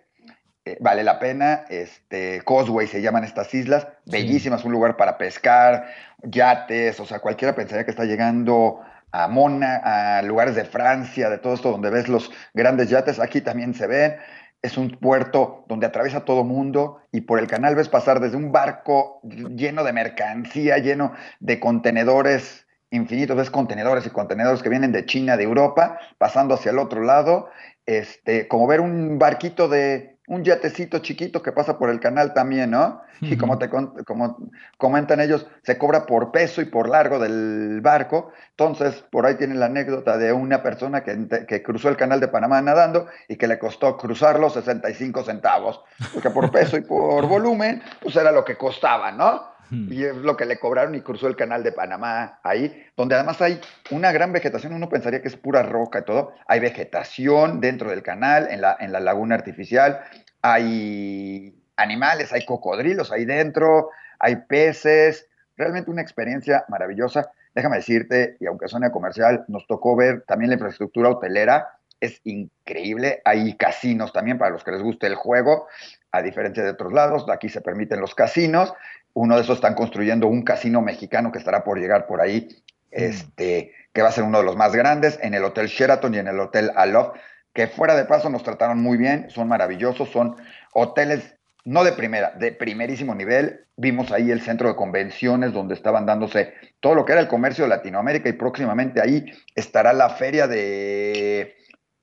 eh, 0.65 0.77
vale 0.79 1.03
la 1.03 1.19
pena. 1.19 1.65
Este 1.69 2.41
Causeway 2.45 2.87
se 2.87 3.01
llaman 3.01 3.23
estas 3.23 3.53
islas, 3.53 3.87
bellísimas, 4.05 4.63
un 4.65 4.71
lugar 4.71 4.97
para 4.97 5.17
pescar, 5.17 5.87
yates, 6.23 6.99
o 6.99 7.05
sea, 7.05 7.19
cualquiera 7.19 7.55
pensaría 7.55 7.85
que 7.85 7.91
está 7.91 8.05
llegando 8.05 8.81
a 9.11 9.27
Mona, 9.27 9.81
a 9.83 10.21
lugares 10.23 10.55
de 10.55 10.65
Francia, 10.65 11.29
de 11.29 11.37
todo 11.37 11.53
esto 11.53 11.71
donde 11.71 11.89
ves 11.89 12.07
los 12.07 12.31
grandes 12.53 12.89
yates, 12.89 13.19
aquí 13.19 13.41
también 13.41 13.73
se 13.73 13.87
ven 13.87 14.15
es 14.63 14.77
un 14.77 14.91
puerto 14.91 15.65
donde 15.67 15.85
atraviesa 15.85 16.23
todo 16.23 16.45
mundo 16.45 17.01
y 17.11 17.21
por 17.21 17.37
el 17.37 17.47
canal 17.47 17.75
ves 17.75 17.89
pasar 17.89 18.21
desde 18.21 18.37
un 18.37 18.53
barco 18.53 19.19
lleno 19.23 19.83
de 19.83 19.91
mercancía, 19.91 20.77
lleno 20.77 21.11
de 21.41 21.59
contenedores 21.59 22.65
infinitos, 22.89 23.35
ves 23.35 23.49
contenedores 23.49 24.05
y 24.05 24.09
contenedores 24.09 24.63
que 24.63 24.69
vienen 24.69 24.93
de 24.93 25.05
China, 25.05 25.35
de 25.35 25.43
Europa, 25.43 25.99
pasando 26.17 26.53
hacia 26.53 26.71
el 26.71 26.79
otro 26.79 27.01
lado, 27.01 27.49
este, 27.85 28.47
como 28.47 28.65
ver 28.65 28.79
un 28.79 29.19
barquito 29.19 29.67
de, 29.67 30.12
un 30.27 30.43
yatecito 30.43 30.99
chiquito 30.99 31.41
que 31.41 31.51
pasa 31.51 31.77
por 31.77 31.89
el 31.89 31.99
canal 31.99 32.33
también, 32.33 32.71
¿no? 32.71 33.01
Y 33.21 33.37
como, 33.37 33.57
te, 33.57 33.69
como 33.69 34.37
comentan 34.77 35.19
ellos, 35.21 35.47
se 35.63 35.77
cobra 35.77 36.05
por 36.05 36.31
peso 36.31 36.61
y 36.61 36.65
por 36.65 36.89
largo 36.89 37.19
del 37.19 37.79
barco. 37.81 38.31
Entonces, 38.51 39.03
por 39.11 39.25
ahí 39.25 39.35
tienen 39.35 39.59
la 39.59 39.67
anécdota 39.67 40.17
de 40.17 40.33
una 40.33 40.61
persona 40.61 41.03
que, 41.03 41.27
que 41.47 41.63
cruzó 41.63 41.89
el 41.89 41.97
canal 41.97 42.19
de 42.19 42.27
Panamá 42.27 42.61
nadando 42.61 43.07
y 43.27 43.37
que 43.37 43.47
le 43.47 43.59
costó 43.59 43.97
cruzarlo 43.97 44.49
65 44.49 45.23
centavos. 45.23 45.81
Porque 46.13 46.29
por 46.31 46.51
peso 46.51 46.77
y 46.77 46.81
por 46.81 47.27
volumen, 47.29 47.81
pues 48.01 48.15
era 48.15 48.31
lo 48.31 48.43
que 48.43 48.57
costaba, 48.57 49.11
¿no? 49.11 49.52
Y 49.71 50.03
es 50.03 50.15
lo 50.15 50.37
que 50.37 50.45
le 50.45 50.59
cobraron 50.59 50.93
y 50.95 51.01
cruzó 51.01 51.27
el 51.27 51.35
canal 51.35 51.63
de 51.63 51.71
Panamá 51.71 52.39
ahí, 52.43 52.85
donde 52.95 53.15
además 53.15 53.41
hay 53.41 53.59
una 53.91 54.11
gran 54.11 54.31
vegetación. 54.31 54.73
Uno 54.73 54.89
pensaría 54.89 55.21
que 55.21 55.27
es 55.27 55.35
pura 55.35 55.63
roca 55.63 55.99
y 55.99 56.03
todo. 56.03 56.33
Hay 56.47 56.59
vegetación 56.59 57.59
dentro 57.59 57.89
del 57.89 58.03
canal, 58.03 58.47
en 58.51 58.61
la, 58.61 58.77
en 58.79 58.91
la 58.91 58.99
laguna 58.99 59.35
artificial. 59.35 60.01
Hay 60.41 61.55
animales, 61.75 62.33
hay 62.33 62.45
cocodrilos 62.45 63.11
ahí 63.11 63.25
dentro, 63.25 63.89
hay 64.19 64.35
peces. 64.47 65.27
Realmente 65.57 65.89
una 65.89 66.01
experiencia 66.01 66.65
maravillosa. 66.67 67.31
Déjame 67.55 67.77
decirte, 67.77 68.37
y 68.39 68.45
aunque 68.45 68.67
suene 68.67 68.91
comercial, 68.91 69.45
nos 69.47 69.65
tocó 69.67 69.95
ver 69.95 70.21
también 70.27 70.49
la 70.49 70.55
infraestructura 70.55 71.09
hotelera. 71.09 71.69
Es 71.99 72.19
increíble. 72.25 73.21
Hay 73.25 73.55
casinos 73.55 74.11
también 74.11 74.37
para 74.37 74.51
los 74.51 74.63
que 74.63 74.71
les 74.71 74.81
guste 74.81 75.07
el 75.07 75.15
juego 75.15 75.67
a 76.13 76.21
diferencia 76.21 76.63
de 76.63 76.69
otros 76.69 76.93
lados, 76.93 77.25
aquí 77.29 77.49
se 77.49 77.59
permiten 77.59 77.99
los 77.99 78.13
casinos. 78.13 78.71
Uno 79.13 79.35
de 79.35 79.41
esos 79.41 79.55
están 79.55 79.75
construyendo 79.75 80.27
un 80.27 80.43
casino 80.43 80.81
mexicano 80.81 81.31
que 81.31 81.39
estará 81.39 81.63
por 81.63 81.79
llegar 81.79 82.07
por 82.07 82.21
ahí, 82.21 82.47
mm. 82.49 82.55
este, 82.91 83.71
que 83.93 84.01
va 84.01 84.09
a 84.09 84.11
ser 84.11 84.23
uno 84.23 84.39
de 84.39 84.45
los 84.45 84.55
más 84.55 84.73
grandes, 84.73 85.19
en 85.21 85.33
el 85.33 85.43
Hotel 85.43 85.67
Sheraton 85.67 86.13
y 86.13 86.17
en 86.17 86.27
el 86.27 86.39
Hotel 86.39 86.71
Aloft, 86.75 87.17
que 87.53 87.67
fuera 87.67 87.95
de 87.95 88.05
paso 88.05 88.29
nos 88.29 88.43
trataron 88.43 88.81
muy 88.81 88.97
bien, 88.97 89.29
son 89.29 89.47
maravillosos, 89.47 90.09
son 90.09 90.35
hoteles 90.73 91.35
no 91.65 91.83
de 91.83 91.93
primera, 91.93 92.31
de 92.31 92.51
primerísimo 92.51 93.15
nivel. 93.15 93.61
Vimos 93.77 94.11
ahí 94.11 94.31
el 94.31 94.41
centro 94.41 94.67
de 94.67 94.75
convenciones 94.75 95.53
donde 95.53 95.75
estaban 95.75 96.05
dándose 96.05 96.53
todo 96.79 96.95
lo 96.95 97.05
que 97.05 97.13
era 97.13 97.21
el 97.21 97.27
comercio 97.27 97.63
de 97.63 97.69
Latinoamérica 97.69 98.29
y 98.29 98.33
próximamente 98.33 99.01
ahí 99.01 99.25
estará 99.55 99.93
la 99.93 100.09
feria 100.09 100.47
de, 100.47 101.55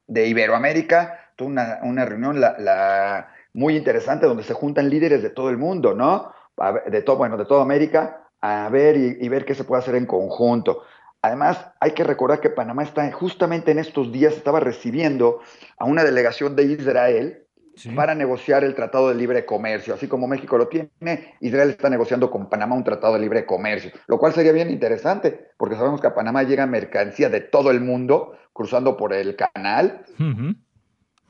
de 0.06 0.26
Iberoamérica, 0.28 1.32
una, 1.40 1.80
una 1.82 2.04
reunión, 2.04 2.40
la, 2.40 2.56
la 2.58 3.28
muy 3.52 3.76
interesante 3.76 4.26
donde 4.26 4.44
se 4.44 4.54
juntan 4.54 4.90
líderes 4.90 5.22
de 5.22 5.30
todo 5.30 5.50
el 5.50 5.58
mundo, 5.58 5.94
¿no? 5.94 6.32
De 6.86 7.02
todo, 7.02 7.16
bueno, 7.16 7.36
de 7.36 7.46
toda 7.46 7.62
América, 7.62 8.28
a 8.40 8.68
ver 8.68 8.96
y, 8.96 9.28
ver 9.28 9.44
qué 9.44 9.54
se 9.54 9.64
puede 9.64 9.82
hacer 9.82 9.94
en 9.94 10.06
conjunto. 10.06 10.82
Además, 11.22 11.72
hay 11.80 11.92
que 11.92 12.04
recordar 12.04 12.40
que 12.40 12.50
Panamá 12.50 12.82
está 12.82 13.10
justamente 13.12 13.70
en 13.70 13.78
estos 13.78 14.10
días 14.10 14.34
estaba 14.34 14.60
recibiendo 14.60 15.40
a 15.78 15.84
una 15.84 16.04
delegación 16.04 16.56
de 16.56 16.64
Israel 16.64 17.46
para 17.94 18.14
negociar 18.14 18.64
el 18.64 18.74
Tratado 18.74 19.08
de 19.08 19.14
Libre 19.14 19.46
Comercio. 19.46 19.94
Así 19.94 20.06
como 20.06 20.26
México 20.26 20.58
lo 20.58 20.68
tiene, 20.68 20.90
Israel 21.40 21.70
está 21.70 21.88
negociando 21.88 22.30
con 22.30 22.48
Panamá 22.48 22.74
un 22.74 22.84
Tratado 22.84 23.14
de 23.14 23.20
Libre 23.20 23.46
Comercio, 23.46 23.90
lo 24.06 24.18
cual 24.18 24.32
sería 24.32 24.52
bien 24.52 24.70
interesante, 24.70 25.48
porque 25.56 25.76
sabemos 25.76 26.00
que 26.00 26.06
a 26.06 26.14
Panamá 26.14 26.42
llega 26.42 26.66
mercancía 26.66 27.28
de 27.28 27.40
todo 27.40 27.70
el 27.70 27.80
mundo 27.80 28.32
cruzando 28.52 28.96
por 28.96 29.12
el 29.12 29.36
canal 29.36 30.04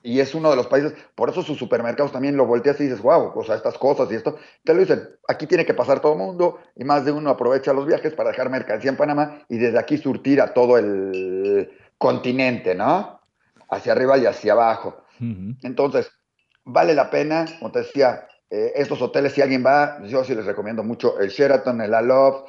y 0.02 0.21
es 0.21 0.35
uno 0.35 0.50
de 0.50 0.57
los 0.57 0.66
países, 0.66 0.95
por 1.14 1.30
eso 1.30 1.42
sus 1.42 1.59
supermercados 1.59 2.12
también 2.12 2.37
lo 2.37 2.47
volteas 2.47 2.80
y 2.80 2.85
dices, 2.85 3.02
wow, 3.02 3.33
o 3.35 3.45
sea, 3.45 3.57
estas 3.57 3.76
cosas 3.76 4.11
y 4.11 4.14
esto, 4.14 4.38
te 4.64 4.73
lo 4.73 4.80
dicen, 4.80 5.09
aquí 5.28 5.47
tiene 5.47 5.66
que 5.66 5.75
pasar 5.75 6.00
todo 6.00 6.12
el 6.12 6.19
mundo 6.19 6.59
y 6.75 6.85
más 6.85 7.04
de 7.04 7.12
uno 7.12 7.30
aprovecha 7.30 7.73
los 7.73 7.87
viajes 7.87 8.14
para 8.14 8.30
dejar 8.30 8.50
mercancía 8.50 8.90
en 8.90 8.97
Panamá 8.97 9.42
y 9.49 9.59
desde 9.59 9.78
aquí 9.78 9.99
surtir 9.99 10.40
a 10.40 10.54
todo 10.54 10.78
el 10.78 11.71
continente, 11.99 12.75
¿no? 12.75 13.21
Hacia 13.69 13.92
arriba 13.92 14.16
y 14.19 14.26
hacia 14.26 14.54
abajo. 14.54 15.04
Entonces, 15.62 16.11
vale 16.64 16.95
la 16.95 17.11
pena, 17.11 17.45
como 17.59 17.71
te 17.71 17.80
decía, 17.80 18.26
eh, 18.49 18.73
estos 18.75 19.00
hoteles, 19.02 19.33
si 19.33 19.42
alguien 19.42 19.64
va, 19.64 20.02
yo 20.07 20.25
sí 20.25 20.35
les 20.35 20.47
recomiendo 20.47 20.83
mucho 20.83 21.21
el 21.21 21.28
Sheraton, 21.28 21.80
el 21.83 21.95
Aloft, 21.95 22.49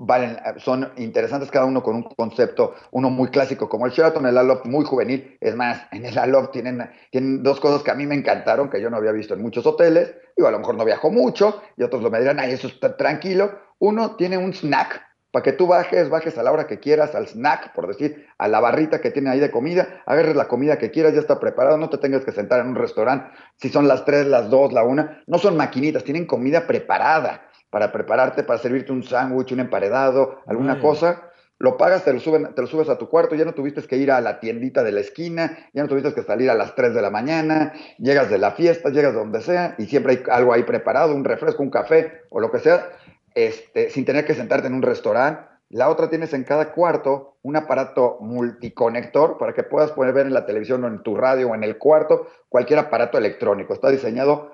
valen, 0.00 0.38
son 0.56 0.90
interesantes 0.96 1.50
cada 1.50 1.66
uno 1.66 1.82
con 1.82 1.94
un 1.94 2.02
concepto, 2.02 2.74
uno 2.90 3.10
muy 3.10 3.28
clásico 3.28 3.68
como 3.68 3.84
el 3.84 3.92
Sheraton, 3.92 4.24
el 4.26 4.38
Aloft 4.38 4.64
muy 4.64 4.84
juvenil. 4.84 5.36
Es 5.40 5.54
más, 5.54 5.82
en 5.92 6.06
el 6.06 6.18
Aloft 6.18 6.52
tienen, 6.52 6.90
tienen 7.10 7.42
dos 7.42 7.60
cosas 7.60 7.82
que 7.82 7.90
a 7.90 7.94
mí 7.94 8.06
me 8.06 8.14
encantaron, 8.14 8.70
que 8.70 8.80
yo 8.80 8.88
no 8.88 8.96
había 8.96 9.12
visto 9.12 9.34
en 9.34 9.42
muchos 9.42 9.66
hoteles. 9.66 10.14
Digo, 10.36 10.48
a 10.48 10.50
lo 10.50 10.58
mejor 10.58 10.74
no 10.74 10.86
viajo 10.86 11.10
mucho 11.10 11.62
y 11.76 11.82
otros 11.82 12.02
lo 12.02 12.10
me 12.10 12.18
dirán, 12.18 12.40
ay, 12.40 12.52
eso 12.52 12.66
está 12.66 12.96
tranquilo. 12.96 13.52
Uno 13.78 14.16
tiene 14.16 14.38
un 14.38 14.54
snack 14.54 15.02
para 15.32 15.42
que 15.42 15.52
tú 15.52 15.66
bajes, 15.66 16.08
bajes 16.08 16.38
a 16.38 16.42
la 16.42 16.50
hora 16.50 16.66
que 16.66 16.80
quieras, 16.80 17.14
al 17.14 17.28
snack, 17.28 17.72
por 17.74 17.86
decir, 17.86 18.26
a 18.38 18.48
la 18.48 18.58
barrita 18.58 19.00
que 19.00 19.10
tiene 19.10 19.30
ahí 19.30 19.38
de 19.38 19.50
comida, 19.50 20.02
agarres 20.06 20.34
la 20.34 20.48
comida 20.48 20.78
que 20.78 20.90
quieras, 20.90 21.14
ya 21.14 21.20
está 21.20 21.38
preparado, 21.38 21.76
no 21.76 21.88
te 21.88 21.98
tengas 21.98 22.24
que 22.24 22.32
sentar 22.32 22.60
en 22.60 22.68
un 22.68 22.74
restaurante, 22.74 23.30
si 23.56 23.68
son 23.68 23.86
las 23.86 24.04
3, 24.04 24.26
las 24.26 24.50
2, 24.50 24.72
la 24.72 24.82
1, 24.82 25.08
no 25.28 25.38
son 25.38 25.56
maquinitas, 25.56 26.02
tienen 26.02 26.26
comida 26.26 26.66
preparada 26.66 27.49
para 27.70 27.92
prepararte, 27.92 28.42
para 28.42 28.58
servirte 28.58 28.92
un 28.92 29.02
sándwich, 29.02 29.52
un 29.52 29.60
emparedado, 29.60 30.40
alguna 30.46 30.80
cosa, 30.80 31.30
lo 31.60 31.76
pagas, 31.76 32.04
te 32.04 32.12
lo, 32.12 32.20
suben, 32.20 32.54
te 32.54 32.62
lo 32.62 32.66
subes 32.66 32.88
a 32.88 32.96
tu 32.96 33.08
cuarto, 33.08 33.34
ya 33.34 33.44
no 33.44 33.52
tuviste 33.52 33.82
que 33.82 33.98
ir 33.98 34.10
a 34.10 34.22
la 34.22 34.40
tiendita 34.40 34.82
de 34.82 34.92
la 34.92 35.00
esquina, 35.00 35.58
ya 35.74 35.82
no 35.82 35.88
tuviste 35.88 36.14
que 36.14 36.22
salir 36.22 36.50
a 36.50 36.54
las 36.54 36.74
3 36.74 36.94
de 36.94 37.02
la 37.02 37.10
mañana, 37.10 37.74
llegas 37.98 38.30
de 38.30 38.38
la 38.38 38.52
fiesta, 38.52 38.88
llegas 38.88 39.12
donde 39.12 39.42
sea 39.42 39.74
y 39.76 39.84
siempre 39.84 40.14
hay 40.14 40.22
algo 40.30 40.54
ahí 40.54 40.62
preparado, 40.62 41.14
un 41.14 41.22
refresco, 41.22 41.62
un 41.62 41.68
café 41.70 42.22
o 42.30 42.40
lo 42.40 42.50
que 42.50 42.60
sea, 42.60 42.88
este, 43.34 43.90
sin 43.90 44.06
tener 44.06 44.24
que 44.24 44.34
sentarte 44.34 44.68
en 44.68 44.74
un 44.74 44.80
restaurante. 44.82 45.42
La 45.68 45.90
otra 45.90 46.08
tienes 46.08 46.32
en 46.32 46.44
cada 46.44 46.72
cuarto 46.72 47.36
un 47.42 47.56
aparato 47.56 48.16
multiconector 48.20 49.36
para 49.36 49.52
que 49.52 49.62
puedas 49.62 49.92
poder 49.92 50.14
ver 50.14 50.26
en 50.26 50.34
la 50.34 50.46
televisión 50.46 50.82
o 50.84 50.88
en 50.88 51.02
tu 51.02 51.14
radio 51.14 51.50
o 51.50 51.54
en 51.54 51.62
el 51.62 51.76
cuarto 51.76 52.26
cualquier 52.48 52.78
aparato 52.78 53.18
electrónico. 53.18 53.74
Está 53.74 53.90
diseñado 53.90 54.50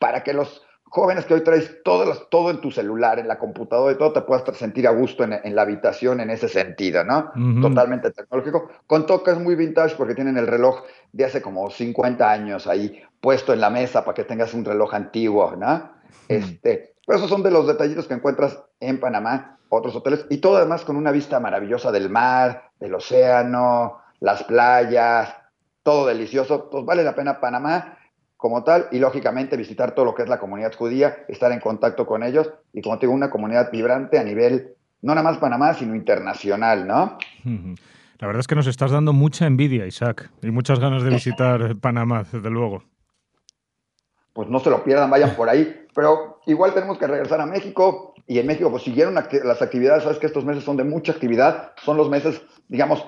para 0.00 0.24
que 0.24 0.32
los 0.32 0.66
jóvenes 0.94 1.24
que 1.24 1.34
hoy 1.34 1.40
traes 1.42 1.82
todo, 1.82 2.14
todo 2.30 2.50
en 2.50 2.60
tu 2.60 2.70
celular, 2.70 3.18
en 3.18 3.26
la 3.26 3.36
computadora 3.36 3.92
y 3.92 3.98
todo, 3.98 4.12
te 4.12 4.20
puedas 4.20 4.44
sentir 4.56 4.86
a 4.86 4.92
gusto 4.92 5.24
en, 5.24 5.54
la 5.56 5.62
habitación 5.62 6.20
en 6.20 6.30
ese 6.30 6.48
sentido, 6.48 7.02
¿no? 7.02 7.32
Totalmente 7.60 8.12
tecnológico. 8.12 8.68
Con 8.86 9.04
toques 9.04 9.36
muy 9.40 9.56
vintage 9.56 9.96
porque 9.96 10.14
tienen 10.14 10.38
el 10.38 10.46
reloj 10.46 10.84
de 11.10 11.24
hace 11.24 11.42
como 11.42 11.68
50 11.68 12.30
años 12.30 12.68
ahí 12.68 13.02
puesto 13.20 13.52
en 13.52 13.60
la 13.60 13.70
mesa 13.70 14.04
para 14.04 14.14
que 14.14 14.22
tengas 14.22 14.54
un 14.54 14.64
reloj 14.64 14.94
antiguo, 14.94 15.56
¿no? 15.56 15.90
Este, 16.28 16.94
pero 17.04 17.18
esos 17.18 17.28
son 17.28 17.42
de 17.42 17.50
los 17.50 17.66
detallitos 17.66 18.06
que 18.06 18.14
encuentras 18.14 18.62
en 18.78 19.00
Panamá, 19.00 19.58
otros 19.70 19.96
hoteles, 19.96 20.26
y 20.30 20.36
todo 20.36 20.58
además 20.58 20.84
con 20.84 20.94
una 20.94 21.10
vista 21.10 21.40
maravillosa 21.40 21.90
del 21.90 22.08
mar, 22.08 22.70
del 22.78 22.94
océano, 22.94 23.98
las 24.20 24.44
playas, 24.44 25.34
todo 25.82 26.06
delicioso. 26.06 26.70
Pues 26.70 26.84
vale 26.84 27.02
la 27.02 27.16
pena 27.16 27.40
Panamá 27.40 27.98
como 28.36 28.64
tal 28.64 28.88
y 28.90 28.98
lógicamente 28.98 29.56
visitar 29.56 29.94
todo 29.94 30.04
lo 30.04 30.14
que 30.14 30.22
es 30.22 30.28
la 30.28 30.38
comunidad 30.38 30.74
judía, 30.74 31.24
estar 31.28 31.52
en 31.52 31.60
contacto 31.60 32.06
con 32.06 32.22
ellos 32.22 32.50
y 32.72 32.82
como 32.82 32.98
te 32.98 33.06
digo, 33.06 33.14
una 33.14 33.30
comunidad 33.30 33.70
vibrante 33.70 34.18
a 34.18 34.24
nivel 34.24 34.74
no 35.04 35.14
nada 35.14 35.22
más 35.22 35.36
Panamá, 35.36 35.74
sino 35.74 35.94
internacional, 35.94 36.86
¿no? 36.86 37.18
La 38.18 38.26
verdad 38.26 38.40
es 38.40 38.46
que 38.46 38.54
nos 38.54 38.66
estás 38.66 38.90
dando 38.90 39.12
mucha 39.12 39.46
envidia, 39.46 39.86
Isaac, 39.86 40.30
y 40.42 40.50
muchas 40.50 40.80
ganas 40.80 41.02
de 41.02 41.10
visitar 41.14 41.76
Panamá, 41.76 42.24
desde 42.32 42.48
luego. 42.48 42.82
Pues 44.32 44.48
no 44.48 44.60
se 44.60 44.70
lo 44.70 44.82
pierdan, 44.82 45.10
vayan 45.10 45.36
por 45.36 45.50
ahí, 45.50 45.86
pero 45.94 46.40
igual 46.46 46.72
tenemos 46.72 46.96
que 46.96 47.06
regresar 47.06 47.38
a 47.42 47.46
México 47.46 48.14
y 48.26 48.38
en 48.38 48.46
México 48.46 48.70
pues 48.70 48.82
siguieron 48.82 49.14
las 49.14 49.62
actividades, 49.62 50.04
sabes 50.04 50.18
que 50.18 50.26
estos 50.26 50.46
meses 50.46 50.64
son 50.64 50.78
de 50.78 50.84
mucha 50.84 51.12
actividad, 51.12 51.72
son 51.84 51.98
los 51.98 52.08
meses, 52.08 52.40
digamos, 52.68 53.06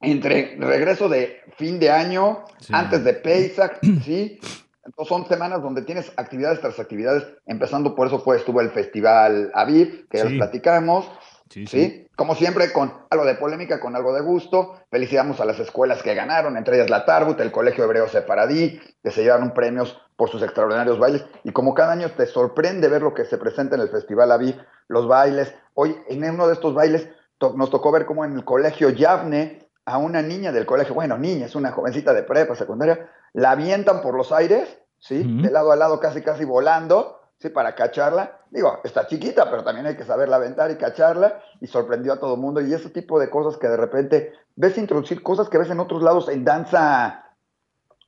entre 0.00 0.56
regreso 0.58 1.08
de 1.08 1.40
fin 1.56 1.78
de 1.78 1.90
año, 1.90 2.44
antes 2.70 3.04
de 3.04 3.14
Pesach, 3.14 3.78
¿sí? 4.04 4.38
Entonces 4.84 5.08
son 5.08 5.26
semanas 5.28 5.62
donde 5.62 5.82
tienes 5.82 6.10
actividades 6.16 6.60
tras 6.60 6.78
actividades, 6.78 7.24
empezando 7.46 7.94
por 7.94 8.06
eso 8.06 8.20
fue, 8.20 8.36
estuvo 8.36 8.60
el 8.60 8.70
Festival 8.70 9.50
Aviv, 9.54 10.08
que 10.08 10.18
ya 10.18 10.24
platicamos, 10.24 11.10
Sí, 11.50 12.06
Como 12.14 12.34
siempre, 12.34 12.72
con 12.72 12.92
algo 13.08 13.24
de 13.24 13.34
polémica, 13.34 13.80
con 13.80 13.96
algo 13.96 14.12
de 14.12 14.20
gusto. 14.20 14.74
Felicitamos 14.90 15.40
a 15.40 15.46
las 15.46 15.58
escuelas 15.58 16.02
que 16.02 16.14
ganaron, 16.14 16.56
entre 16.56 16.76
ellas 16.76 16.90
la 16.90 17.06
Tarbut, 17.06 17.40
el 17.40 17.50
Colegio 17.50 17.84
Hebreo 17.84 18.08
Separadí, 18.08 18.78
que 19.02 19.10
se 19.10 19.22
llevaron 19.22 19.54
premios 19.54 19.98
por 20.16 20.28
sus 20.28 20.42
extraordinarios 20.42 20.98
bailes. 20.98 21.24
Y 21.44 21.52
como 21.52 21.74
cada 21.74 21.92
año 21.92 22.10
te 22.10 22.26
sorprende 22.26 22.88
ver 22.88 23.02
lo 23.02 23.14
que 23.14 23.24
se 23.24 23.38
presenta 23.38 23.76
en 23.76 23.80
el 23.80 23.88
Festival 23.88 24.30
Aviv, 24.30 24.56
los 24.88 25.08
bailes. 25.08 25.54
Hoy, 25.72 25.96
en 26.08 26.28
uno 26.28 26.48
de 26.48 26.54
estos 26.54 26.74
bailes, 26.74 27.08
nos 27.54 27.70
tocó 27.70 27.92
ver 27.92 28.04
cómo 28.04 28.24
en 28.24 28.34
el 28.34 28.44
Colegio 28.44 28.90
Yavne, 28.90 29.67
a 29.88 29.98
una 29.98 30.22
niña 30.22 30.52
del 30.52 30.66
colegio, 30.66 30.94
bueno, 30.94 31.18
niña, 31.18 31.46
es 31.46 31.54
una 31.54 31.72
jovencita 31.72 32.12
de 32.12 32.22
prepa 32.22 32.54
secundaria, 32.54 33.10
la 33.32 33.52
avientan 33.52 34.00
por 34.00 34.14
los 34.14 34.32
aires, 34.32 34.78
¿sí? 34.98 35.22
De 35.42 35.50
lado 35.50 35.72
a 35.72 35.76
lado, 35.76 36.00
casi, 36.00 36.22
casi 36.22 36.44
volando 36.44 37.18
¿sí? 37.38 37.48
Para 37.48 37.74
cacharla. 37.74 38.40
Digo, 38.50 38.80
está 38.84 39.06
chiquita, 39.06 39.50
pero 39.50 39.64
también 39.64 39.86
hay 39.86 39.96
que 39.96 40.04
saberla 40.04 40.36
aventar 40.36 40.70
y 40.70 40.76
cacharla. 40.76 41.40
Y 41.60 41.66
sorprendió 41.66 42.12
a 42.12 42.18
todo 42.18 42.34
el 42.34 42.40
mundo. 42.40 42.60
Y 42.60 42.72
ese 42.72 42.90
tipo 42.90 43.18
de 43.18 43.30
cosas 43.30 43.58
que 43.58 43.68
de 43.68 43.76
repente 43.76 44.32
ves 44.56 44.78
introducir 44.78 45.22
cosas 45.22 45.48
que 45.48 45.58
ves 45.58 45.70
en 45.70 45.80
otros 45.80 46.02
lados 46.02 46.28
en 46.28 46.44
danza, 46.44 47.24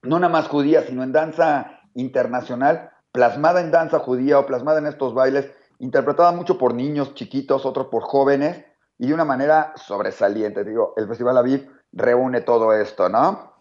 no 0.03 0.19
nada 0.19 0.33
más 0.33 0.49
judía, 0.49 0.83
sino 0.83 1.03
en 1.03 1.13
danza 1.13 1.81
internacional, 1.95 2.91
plasmada 3.13 3.61
en 3.61 3.71
danza 3.71 3.99
judía 3.99 4.39
o 4.39 4.47
plasmada 4.47 4.79
en 4.79 4.87
estos 4.87 5.15
bailes, 5.15 5.51
interpretada 5.79 6.33
mucho 6.33 6.59
por 6.59 6.75
niños 6.75 7.15
chiquitos, 7.15 7.67
otros 7.67 7.87
por 7.87 8.03
jóvenes, 8.03 8.65
y 9.01 9.09
de 9.09 9.15
una 9.15 9.25
manera 9.25 9.73
sobresaliente. 9.77 10.63
Digo, 10.63 10.95
el 10.97 11.09
Festival 11.09 11.39
Aviv 11.39 11.69
reúne 11.93 12.43
todo 12.43 12.73
esto, 12.73 13.09
¿no? 13.09 13.55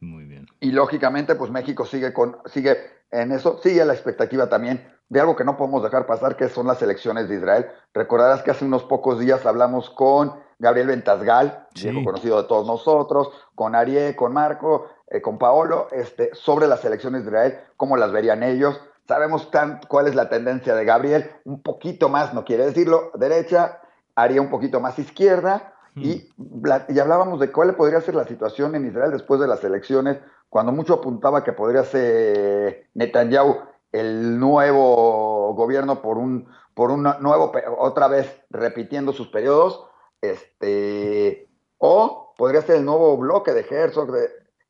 Muy 0.00 0.24
bien. 0.24 0.46
Y 0.58 0.72
lógicamente, 0.72 1.36
pues 1.36 1.50
México 1.50 1.84
sigue 1.84 2.12
con, 2.12 2.38
sigue 2.46 2.76
en 3.12 3.30
eso 3.30 3.58
sigue 3.62 3.84
la 3.84 3.92
expectativa 3.92 4.48
también 4.48 4.90
de 5.08 5.20
algo 5.20 5.36
que 5.36 5.44
no 5.44 5.58
podemos 5.58 5.82
dejar 5.82 6.06
pasar, 6.06 6.36
que 6.36 6.48
son 6.48 6.66
las 6.66 6.80
elecciones 6.80 7.28
de 7.28 7.36
Israel. 7.36 7.66
Recordarás 7.92 8.42
que 8.42 8.50
hace 8.50 8.64
unos 8.64 8.82
pocos 8.84 9.20
días 9.20 9.44
hablamos 9.44 9.90
con 9.90 10.32
Gabriel 10.58 10.86
Ventasgal, 10.86 11.68
viejo 11.74 12.02
conocido 12.02 12.40
de 12.40 12.48
todos 12.48 12.66
nosotros, 12.66 13.30
con 13.54 13.74
Arié, 13.74 14.16
con 14.16 14.32
Marco, 14.32 14.88
eh, 15.08 15.20
con 15.20 15.36
Paolo, 15.36 15.88
este, 15.92 16.30
sobre 16.32 16.66
las 16.66 16.82
elecciones 16.86 17.24
de 17.24 17.30
Israel, 17.30 17.60
cómo 17.76 17.98
las 17.98 18.10
verían 18.10 18.42
ellos. 18.42 18.80
Sabemos 19.06 19.50
tan, 19.50 19.80
cuál 19.86 20.06
es 20.06 20.14
la 20.14 20.30
tendencia 20.30 20.74
de 20.74 20.86
Gabriel, 20.86 21.30
un 21.44 21.62
poquito 21.62 22.08
más, 22.08 22.32
no 22.32 22.46
quiere 22.46 22.64
decirlo, 22.64 23.10
derecha, 23.14 23.81
Arié 24.14 24.40
un 24.40 24.50
poquito 24.50 24.80
más 24.80 24.98
izquierda, 24.98 25.74
y, 25.94 26.32
hmm. 26.36 26.64
y 26.88 26.98
hablábamos 26.98 27.38
de 27.40 27.52
cuál 27.52 27.74
podría 27.74 28.00
ser 28.00 28.14
la 28.14 28.24
situación 28.24 28.74
en 28.74 28.86
Israel 28.86 29.12
después 29.12 29.40
de 29.40 29.46
las 29.46 29.62
elecciones 29.62 30.18
cuando 30.52 30.70
mucho 30.70 30.92
apuntaba 30.92 31.44
que 31.44 31.54
podría 31.54 31.82
ser 31.82 32.90
Netanyahu 32.92 33.56
el 33.90 34.38
nuevo 34.38 35.54
gobierno 35.54 36.02
por 36.02 36.18
un, 36.18 36.46
por 36.74 36.90
un 36.90 37.02
nuevo, 37.02 37.52
otra 37.78 38.06
vez 38.06 38.42
repitiendo 38.50 39.14
sus 39.14 39.28
periodos, 39.28 39.86
este, 40.20 41.48
o 41.78 42.34
podría 42.36 42.60
ser 42.60 42.76
el 42.76 42.84
nuevo 42.84 43.16
bloque 43.16 43.54
de 43.54 43.66
Herzog 43.68 44.14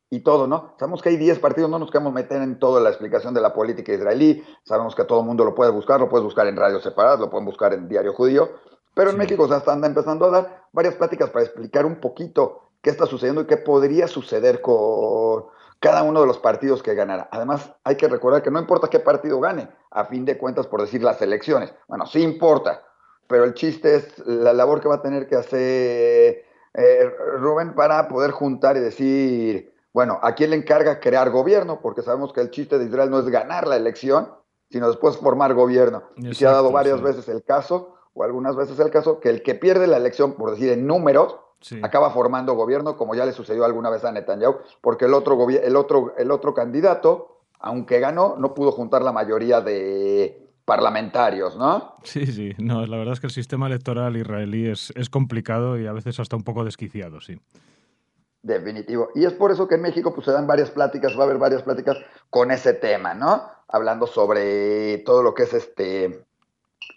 y 0.09 0.21
todo, 0.21 0.47
¿no? 0.47 0.73
Sabemos 0.79 1.01
que 1.01 1.09
hay 1.09 1.17
10 1.17 1.39
partidos, 1.39 1.69
no 1.69 1.79
nos 1.79 1.91
queremos 1.91 2.13
meter 2.13 2.41
en 2.41 2.59
toda 2.59 2.79
la 2.79 2.87
explicación 2.87 3.33
de 3.33 3.41
la 3.41 3.53
política 3.53 3.91
israelí, 3.91 4.41
sabemos 4.63 4.95
que 4.95 5.03
todo 5.03 5.19
el 5.19 5.25
mundo 5.25 5.43
lo 5.43 5.53
puede 5.53 5.71
buscar, 5.71 5.99
lo 5.99 6.07
puedes 6.07 6.23
buscar 6.23 6.47
en 6.47 6.55
radios 6.55 6.83
separadas, 6.83 7.19
lo 7.19 7.29
pueden 7.29 7.45
buscar 7.45 7.73
en 7.73 7.89
Diario 7.89 8.13
Judío, 8.13 8.51
pero 8.93 9.09
en 9.09 9.17
México 9.17 9.47
se 9.47 9.55
están 9.55 9.83
empezando 9.83 10.25
a 10.25 10.29
dar 10.29 10.63
varias 10.71 10.95
pláticas 10.95 11.29
para 11.29 11.45
explicar 11.45 11.85
un 11.85 11.99
poquito 11.99 12.69
qué 12.81 12.89
está 12.89 13.05
sucediendo 13.05 13.41
y 13.41 13.45
qué 13.45 13.57
podría 13.57 14.07
suceder 14.07 14.61
con, 14.61 15.45
cada 15.83 16.03
uno 16.03 16.21
de 16.21 16.27
los 16.27 16.39
partidos 16.39 16.81
que 16.81 16.95
ganara. 16.95 17.27
Además, 17.29 17.73
hay 17.83 17.97
que 17.97 18.07
recordar 18.07 18.41
que 18.41 18.49
no 18.49 18.57
importa 18.57 18.87
qué 18.87 19.01
partido 19.01 19.41
gane, 19.41 19.67
a 19.91 20.05
fin 20.05 20.23
de 20.23 20.37
cuentas, 20.37 20.65
por 20.65 20.79
decir 20.79 21.03
las 21.03 21.21
elecciones. 21.21 21.73
Bueno, 21.89 22.05
sí 22.05 22.21
importa, 22.21 22.83
pero 23.27 23.43
el 23.43 23.53
chiste 23.53 23.95
es 23.95 24.17
la 24.25 24.53
labor 24.53 24.79
que 24.79 24.87
va 24.87 24.95
a 24.95 25.01
tener 25.01 25.27
que 25.27 25.35
hacer 25.35 26.45
eh, 26.73 27.11
Rubén 27.37 27.75
para 27.75 28.07
poder 28.07 28.31
juntar 28.31 28.77
y 28.77 28.79
decir, 28.79 29.73
bueno, 29.91 30.19
¿a 30.21 30.35
quién 30.35 30.51
le 30.51 30.55
encarga 30.55 31.01
crear 31.01 31.29
gobierno? 31.31 31.81
Porque 31.81 32.01
sabemos 32.01 32.31
que 32.31 32.39
el 32.39 32.49
chiste 32.49 32.79
de 32.79 32.85
Israel 32.85 33.09
no 33.09 33.19
es 33.19 33.27
ganar 33.27 33.67
la 33.67 33.75
elección, 33.75 34.29
sino 34.69 34.87
después 34.87 35.17
formar 35.17 35.53
gobierno. 35.53 36.03
y 36.15 36.33
se 36.33 36.47
ha 36.47 36.51
dado 36.51 36.71
varias 36.71 37.01
veces 37.01 37.27
el 37.27 37.43
caso, 37.43 37.95
o 38.13 38.23
algunas 38.23 38.55
veces 38.55 38.79
el 38.79 38.91
caso, 38.91 39.19
que 39.19 39.29
el 39.29 39.43
que 39.43 39.55
pierde 39.55 39.87
la 39.87 39.97
elección, 39.97 40.33
por 40.33 40.51
decir 40.51 40.71
en 40.71 40.85
números, 40.87 41.37
acaba 41.81 42.09
formando 42.11 42.53
gobierno, 42.55 42.97
como 42.97 43.15
ya 43.15 43.25
le 43.25 43.31
sucedió 43.31 43.63
alguna 43.63 43.89
vez 43.89 44.03
a 44.03 44.11
Netanyahu, 44.11 44.57
porque 44.81 45.05
el 45.05 45.13
otro, 45.13 45.49
el 45.49 45.75
otro, 45.75 46.13
el 46.17 46.31
otro 46.31 46.53
candidato, 46.53 47.39
aunque 47.59 47.99
ganó, 47.99 48.35
no 48.37 48.53
pudo 48.53 48.71
juntar 48.71 49.01
la 49.01 49.13
mayoría 49.13 49.61
de 49.61 50.43
parlamentarios, 50.65 51.57
¿no? 51.57 51.95
Sí, 52.03 52.25
sí, 52.25 52.51
no, 52.57 52.85
la 52.85 52.97
verdad 52.97 53.13
es 53.13 53.19
que 53.19 53.27
el 53.27 53.33
sistema 53.33 53.67
electoral 53.67 54.15
israelí 54.17 54.67
es, 54.67 54.91
es 54.95 55.09
complicado 55.09 55.77
y 55.79 55.87
a 55.87 55.93
veces 55.93 56.19
hasta 56.19 56.35
un 56.35 56.43
poco 56.43 56.63
desquiciado, 56.63 57.21
sí. 57.21 57.39
Definitivo. 58.41 59.09
Y 59.15 59.23
es 59.23 59.33
por 59.33 59.51
eso 59.51 59.67
que 59.69 59.75
en 59.75 59.81
México 59.81 60.13
pues, 60.13 60.25
se 60.25 60.33
dan 60.33 60.47
varias 60.47 60.69
pláticas, 60.69 61.17
va 61.17 61.21
a 61.21 61.25
haber 61.25 61.37
varias 61.37 61.63
pláticas 61.63 61.97
con 62.29 62.51
ese 62.51 62.73
tema, 62.73 63.13
¿no? 63.13 63.43
Hablando 63.69 64.05
sobre 64.05 64.97
todo 64.99 65.23
lo 65.23 65.33
que 65.33 65.43
es 65.43 65.53
este, 65.53 66.25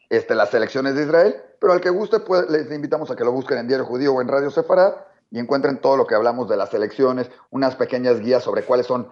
este, 0.09 0.35
las 0.35 0.53
elecciones 0.55 0.95
de 0.95 1.03
Israel 1.03 1.43
pero 1.59 1.73
al 1.73 1.81
que 1.81 1.91
guste, 1.91 2.21
pues, 2.21 2.49
les 2.51 2.71
invitamos 2.71 3.11
a 3.11 3.17
que 3.17 3.25
lo 3.25 3.33
busquen 3.33 3.59
en 3.59 3.69
Diario 3.69 3.87
Judío 3.87 4.15
o 4.15 4.21
en 4.21 4.29
Radio 4.29 4.51
Sefarad 4.51 4.95
y 5.31 5.39
encuentren 5.39 5.81
todo 5.81 5.97
lo 5.97 6.07
que 6.07 6.15
hablamos 6.15 6.49
de 6.49 6.57
las 6.57 6.73
elecciones, 6.75 7.31
unas 7.51 7.77
pequeñas 7.77 8.21
guías 8.21 8.45
sobre 8.45 8.63
cuáles 8.63 8.87
son. 8.87 9.09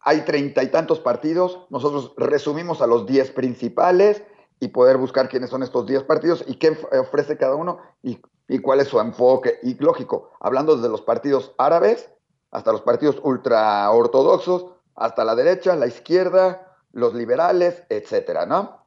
Hay 0.00 0.22
treinta 0.22 0.62
y 0.62 0.68
tantos 0.68 1.00
partidos, 1.00 1.66
nosotros 1.70 2.14
resumimos 2.16 2.80
a 2.80 2.86
los 2.86 3.06
diez 3.06 3.30
principales 3.30 4.22
y 4.60 4.68
poder 4.68 4.96
buscar 4.96 5.28
quiénes 5.28 5.50
son 5.50 5.62
estos 5.62 5.86
diez 5.86 6.02
partidos 6.02 6.44
y 6.46 6.54
qué 6.56 6.76
ofrece 6.98 7.36
cada 7.36 7.54
uno 7.54 7.78
y, 8.02 8.20
y 8.48 8.58
cuál 8.60 8.80
es 8.80 8.88
su 8.88 9.00
enfoque. 9.00 9.58
Y 9.62 9.74
lógico, 9.74 10.30
hablando 10.40 10.76
desde 10.76 10.88
los 10.88 11.02
partidos 11.02 11.52
árabes 11.58 12.08
hasta 12.50 12.72
los 12.72 12.80
partidos 12.80 13.20
ultra 13.22 13.90
ortodoxos, 13.90 14.66
hasta 14.94 15.24
la 15.24 15.34
derecha, 15.34 15.76
la 15.76 15.86
izquierda, 15.86 16.76
los 16.92 17.14
liberales, 17.14 17.82
etcétera, 17.88 18.46
¿no? 18.46 18.86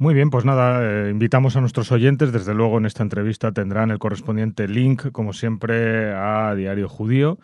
Muy 0.00 0.14
bien, 0.14 0.30
pues 0.30 0.46
nada, 0.46 0.80
eh, 0.82 1.10
invitamos 1.10 1.56
a 1.56 1.60
nuestros 1.60 1.92
oyentes, 1.92 2.32
desde 2.32 2.54
luego 2.54 2.78
en 2.78 2.86
esta 2.86 3.02
entrevista 3.02 3.52
tendrán 3.52 3.90
el 3.90 3.98
correspondiente 3.98 4.66
link, 4.66 5.12
como 5.12 5.34
siempre, 5.34 6.14
a 6.14 6.54
Diario 6.54 6.88
Judío 6.88 7.38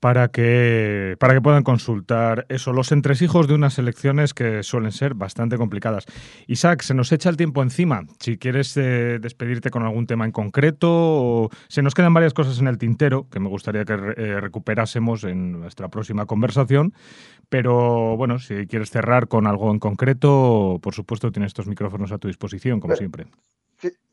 para 0.00 0.28
que, 0.28 1.16
para 1.20 1.34
que 1.34 1.42
puedan 1.42 1.62
consultar 1.62 2.46
eso, 2.48 2.72
los 2.72 2.90
entresijos 2.90 3.46
de 3.46 3.54
unas 3.54 3.78
elecciones 3.78 4.32
que 4.32 4.62
suelen 4.62 4.92
ser 4.92 5.14
bastante 5.14 5.58
complicadas. 5.58 6.06
Isaac, 6.46 6.82
se 6.82 6.94
nos 6.94 7.12
echa 7.12 7.28
el 7.28 7.36
tiempo 7.36 7.62
encima. 7.62 8.04
Si 8.18 8.38
quieres 8.38 8.74
eh, 8.78 9.18
despedirte 9.20 9.70
con 9.70 9.82
algún 9.82 10.06
tema 10.06 10.24
en 10.24 10.32
concreto, 10.32 10.88
o 10.90 11.50
se 11.68 11.82
nos 11.82 11.94
quedan 11.94 12.14
varias 12.14 12.32
cosas 12.32 12.58
en 12.58 12.66
el 12.66 12.78
tintero 12.78 13.28
que 13.30 13.40
me 13.40 13.48
gustaría 13.48 13.84
que 13.84 13.92
eh, 13.92 14.40
recuperásemos 14.40 15.24
en 15.24 15.52
nuestra 15.60 15.88
próxima 15.88 16.24
conversación. 16.24 16.94
Pero 17.50 18.16
bueno, 18.16 18.38
si 18.38 18.66
quieres 18.66 18.90
cerrar 18.90 19.28
con 19.28 19.46
algo 19.46 19.70
en 19.70 19.80
concreto, 19.80 20.78
por 20.82 20.94
supuesto 20.94 21.30
tienes 21.30 21.48
estos 21.48 21.66
micrófonos 21.66 22.10
a 22.12 22.18
tu 22.18 22.28
disposición, 22.28 22.80
como 22.80 22.96
siempre. 22.96 23.26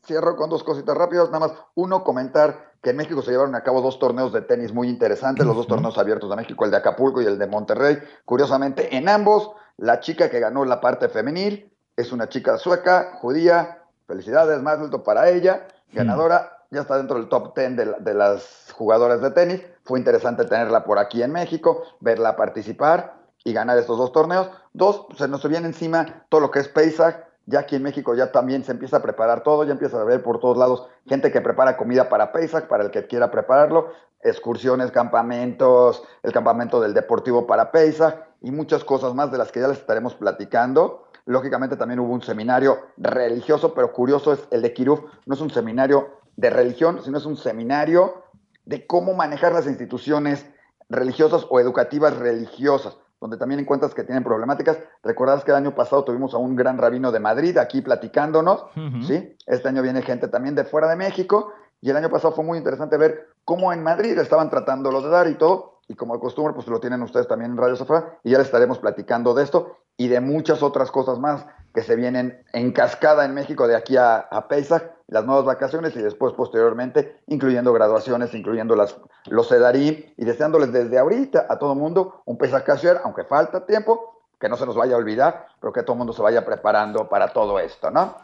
Cierro 0.04 0.36
con 0.36 0.50
dos 0.50 0.64
cositas 0.64 0.96
rápidas. 0.96 1.30
Nada 1.30 1.48
más, 1.48 1.58
uno, 1.74 2.02
comentar 2.02 2.72
que 2.82 2.90
en 2.90 2.96
México 2.96 3.22
se 3.22 3.30
llevaron 3.30 3.54
a 3.54 3.62
cabo 3.62 3.80
dos 3.80 3.98
torneos 3.98 4.32
de 4.32 4.42
tenis 4.42 4.72
muy 4.72 4.88
interesantes, 4.88 5.44
los 5.44 5.56
dos 5.56 5.66
torneos 5.66 5.98
abiertos 5.98 6.30
de 6.30 6.36
México, 6.36 6.64
el 6.64 6.70
de 6.70 6.76
Acapulco 6.76 7.20
y 7.20 7.26
el 7.26 7.38
de 7.38 7.46
Monterrey. 7.46 7.98
Curiosamente, 8.24 8.96
en 8.96 9.08
ambos, 9.08 9.50
la 9.76 10.00
chica 10.00 10.30
que 10.30 10.40
ganó 10.40 10.64
la 10.64 10.80
parte 10.80 11.08
femenil 11.08 11.72
es 11.96 12.12
una 12.12 12.28
chica 12.28 12.58
sueca, 12.58 13.18
judía. 13.20 13.82
Felicidades, 14.06 14.62
más 14.62 14.78
alto 14.78 15.02
para 15.02 15.28
ella, 15.28 15.68
ganadora. 15.92 16.64
Ya 16.70 16.80
está 16.80 16.96
dentro 16.96 17.18
del 17.18 17.28
top 17.28 17.54
10 17.54 17.76
de, 18.04 18.14
las 18.14 18.72
jugadoras 18.72 19.20
de 19.20 19.30
tenis. 19.32 19.62
Fue 19.84 19.98
interesante 19.98 20.44
tenerla 20.44 20.84
por 20.84 20.98
aquí 20.98 21.22
en 21.22 21.32
México, 21.32 21.82
verla 22.00 22.36
participar 22.36 23.18
y 23.44 23.52
ganar 23.52 23.76
estos 23.76 23.98
dos 23.98 24.12
torneos. 24.12 24.50
Dos, 24.72 25.06
se 25.16 25.28
nos 25.28 25.46
viene 25.46 25.66
encima 25.66 26.24
todo 26.30 26.40
lo 26.40 26.50
que 26.50 26.60
es 26.60 26.68
Pesach, 26.68 27.27
ya 27.48 27.60
aquí 27.60 27.76
en 27.76 27.82
México 27.82 28.14
ya 28.14 28.30
también 28.30 28.62
se 28.62 28.72
empieza 28.72 28.98
a 28.98 29.02
preparar 29.02 29.42
todo, 29.42 29.64
ya 29.64 29.72
empieza 29.72 29.98
a 29.98 30.04
ver 30.04 30.22
por 30.22 30.38
todos 30.38 30.58
lados 30.58 30.86
gente 31.06 31.32
que 31.32 31.40
prepara 31.40 31.78
comida 31.78 32.10
para 32.10 32.30
Pesach, 32.30 32.68
para 32.68 32.84
el 32.84 32.90
que 32.90 33.06
quiera 33.06 33.30
prepararlo, 33.30 33.88
excursiones, 34.20 34.90
campamentos, 34.90 36.02
el 36.22 36.32
campamento 36.32 36.78
del 36.78 36.92
Deportivo 36.92 37.46
para 37.46 37.72
Pesach 37.72 38.16
y 38.42 38.50
muchas 38.50 38.84
cosas 38.84 39.14
más 39.14 39.32
de 39.32 39.38
las 39.38 39.50
que 39.50 39.60
ya 39.60 39.68
les 39.68 39.78
estaremos 39.78 40.14
platicando. 40.14 41.08
Lógicamente 41.24 41.76
también 41.76 42.00
hubo 42.00 42.12
un 42.12 42.22
seminario 42.22 42.80
religioso, 42.98 43.72
pero 43.72 43.94
curioso 43.94 44.34
es 44.34 44.46
el 44.50 44.60
de 44.60 44.74
Kiruf, 44.74 45.00
no 45.24 45.34
es 45.34 45.40
un 45.40 45.50
seminario 45.50 46.18
de 46.36 46.50
religión, 46.50 47.00
sino 47.02 47.16
es 47.16 47.24
un 47.24 47.38
seminario 47.38 48.24
de 48.66 48.86
cómo 48.86 49.14
manejar 49.14 49.52
las 49.52 49.66
instituciones 49.66 50.44
religiosas 50.90 51.46
o 51.48 51.60
educativas 51.60 52.14
religiosas 52.14 52.98
donde 53.20 53.36
también 53.36 53.60
encuentras 53.60 53.94
que 53.94 54.04
tienen 54.04 54.24
problemáticas. 54.24 54.78
Recordarás 55.02 55.44
que 55.44 55.50
el 55.50 55.56
año 55.56 55.74
pasado 55.74 56.04
tuvimos 56.04 56.34
a 56.34 56.38
un 56.38 56.56
gran 56.56 56.78
rabino 56.78 57.12
de 57.12 57.20
Madrid 57.20 57.56
aquí 57.58 57.82
platicándonos, 57.82 58.66
¿sí? 59.06 59.36
Este 59.46 59.68
año 59.68 59.82
viene 59.82 60.02
gente 60.02 60.28
también 60.28 60.54
de 60.54 60.64
fuera 60.64 60.88
de 60.88 60.96
México 60.96 61.52
y 61.80 61.90
el 61.90 61.96
año 61.96 62.10
pasado 62.10 62.34
fue 62.34 62.44
muy 62.44 62.58
interesante 62.58 62.96
ver 62.96 63.28
cómo 63.44 63.72
en 63.72 63.82
Madrid 63.82 64.18
estaban 64.18 64.50
tratándolo 64.50 65.00
de 65.00 65.08
dar 65.08 65.28
y 65.28 65.34
todo, 65.36 65.80
y 65.88 65.94
como 65.94 66.14
de 66.14 66.20
pues 66.20 66.66
lo 66.66 66.80
tienen 66.80 67.02
ustedes 67.02 67.28
también 67.28 67.52
en 67.52 67.56
Radio 67.56 67.76
Sofá, 67.76 68.18
y 68.22 68.30
ya 68.30 68.38
les 68.38 68.48
estaremos 68.48 68.78
platicando 68.78 69.32
de 69.32 69.44
esto 69.44 69.78
y 69.96 70.08
de 70.08 70.20
muchas 70.20 70.62
otras 70.62 70.90
cosas 70.90 71.18
más 71.18 71.46
que 71.74 71.82
se 71.82 71.96
vienen 71.96 72.42
en 72.52 72.72
cascada 72.72 73.24
en 73.24 73.34
México 73.34 73.68
de 73.68 73.76
aquí 73.76 73.96
a, 73.96 74.16
a 74.16 74.48
Pesach, 74.48 74.82
las 75.06 75.24
nuevas 75.24 75.44
vacaciones 75.44 75.96
y 75.96 76.02
después 76.02 76.34
posteriormente, 76.34 77.20
incluyendo 77.26 77.72
graduaciones, 77.72 78.34
incluyendo 78.34 78.76
las, 78.76 78.96
los 79.26 79.48
Sedarim 79.48 80.04
y 80.16 80.24
deseándoles 80.24 80.72
desde 80.72 80.98
ahorita 80.98 81.46
a 81.48 81.58
todo 81.58 81.74
mundo 81.74 82.22
un 82.26 82.36
Pesach 82.36 82.64
Kasher, 82.64 83.00
aunque 83.04 83.24
falta 83.24 83.64
tiempo, 83.64 84.22
que 84.38 84.48
no 84.48 84.56
se 84.56 84.66
nos 84.66 84.76
vaya 84.76 84.94
a 84.94 84.98
olvidar, 84.98 85.46
pero 85.60 85.72
que 85.72 85.82
todo 85.82 85.94
el 85.94 85.98
mundo 85.98 86.12
se 86.12 86.22
vaya 86.22 86.44
preparando 86.44 87.08
para 87.08 87.32
todo 87.32 87.58
esto, 87.58 87.90
¿no? 87.90 88.16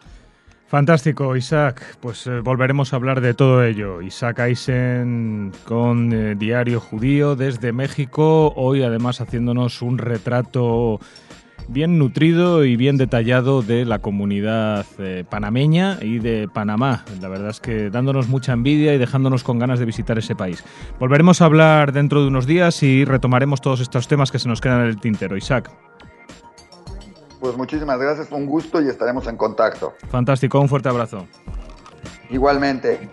Fantástico, 0.67 1.37
Isaac. 1.37 1.99
Pues 2.01 2.27
eh, 2.27 2.41
volveremos 2.41 2.93
a 2.93 2.97
hablar 2.97 3.21
de 3.21 3.35
todo 3.35 3.63
ello. 3.63 4.01
Isaac 4.01 4.41
Eisen 4.41 5.53
con 5.65 6.13
eh, 6.13 6.35
Diario 6.37 6.81
Judío 6.81 7.37
desde 7.37 7.73
México, 7.73 8.53
hoy 8.57 8.83
además 8.83 9.21
haciéndonos 9.21 9.83
un 9.83 9.99
retrato 9.99 10.99
bien 11.69 11.99
nutrido 11.99 12.65
y 12.65 12.77
bien 12.77 12.97
detallado 12.97 13.63
de 13.63 13.85
la 13.85 13.99
comunidad 14.01 14.87
eh, 14.99 15.25
panameña 15.29 15.99
y 16.01 16.19
de 16.19 16.49
Panamá. 16.53 17.05
La 17.21 17.29
verdad 17.29 17.51
es 17.51 17.61
que 17.61 17.91
dándonos 17.91 18.29
mucha 18.29 18.53
envidia 18.53 18.95
y 18.95 18.99
dejándonos 18.99 19.45
con 19.45 19.59
ganas 19.59 19.79
de 19.79 19.85
visitar 19.85 20.19
ese 20.19 20.35
país. 20.35 20.65
Volveremos 20.99 21.41
a 21.41 21.47
hablar 21.47 21.93
dentro 21.93 22.23
de 22.23 22.29
unos 22.29 22.47
días 22.47 22.83
y 22.83 23.05
retomaremos 23.05 23.61
todos 23.61 23.81
estos 23.81 24.09
temas 24.09 24.31
que 24.31 24.39
se 24.39 24.49
nos 24.49 24.61
quedan 24.61 24.83
en 24.83 24.87
el 24.89 25.01
tintero. 25.01 25.37
Isaac. 25.37 25.71
Pues 27.41 27.57
muchísimas 27.57 27.99
gracias, 27.99 28.29
fue 28.29 28.39
un 28.39 28.47
gusto 28.47 28.81
y 28.81 28.89
estaremos 28.89 29.27
en 29.27 29.37
contacto. 29.37 29.93
Fantástico, 30.09 30.61
un 30.61 30.69
fuerte 30.69 30.89
abrazo. 30.89 31.27
Igualmente. 32.31 33.11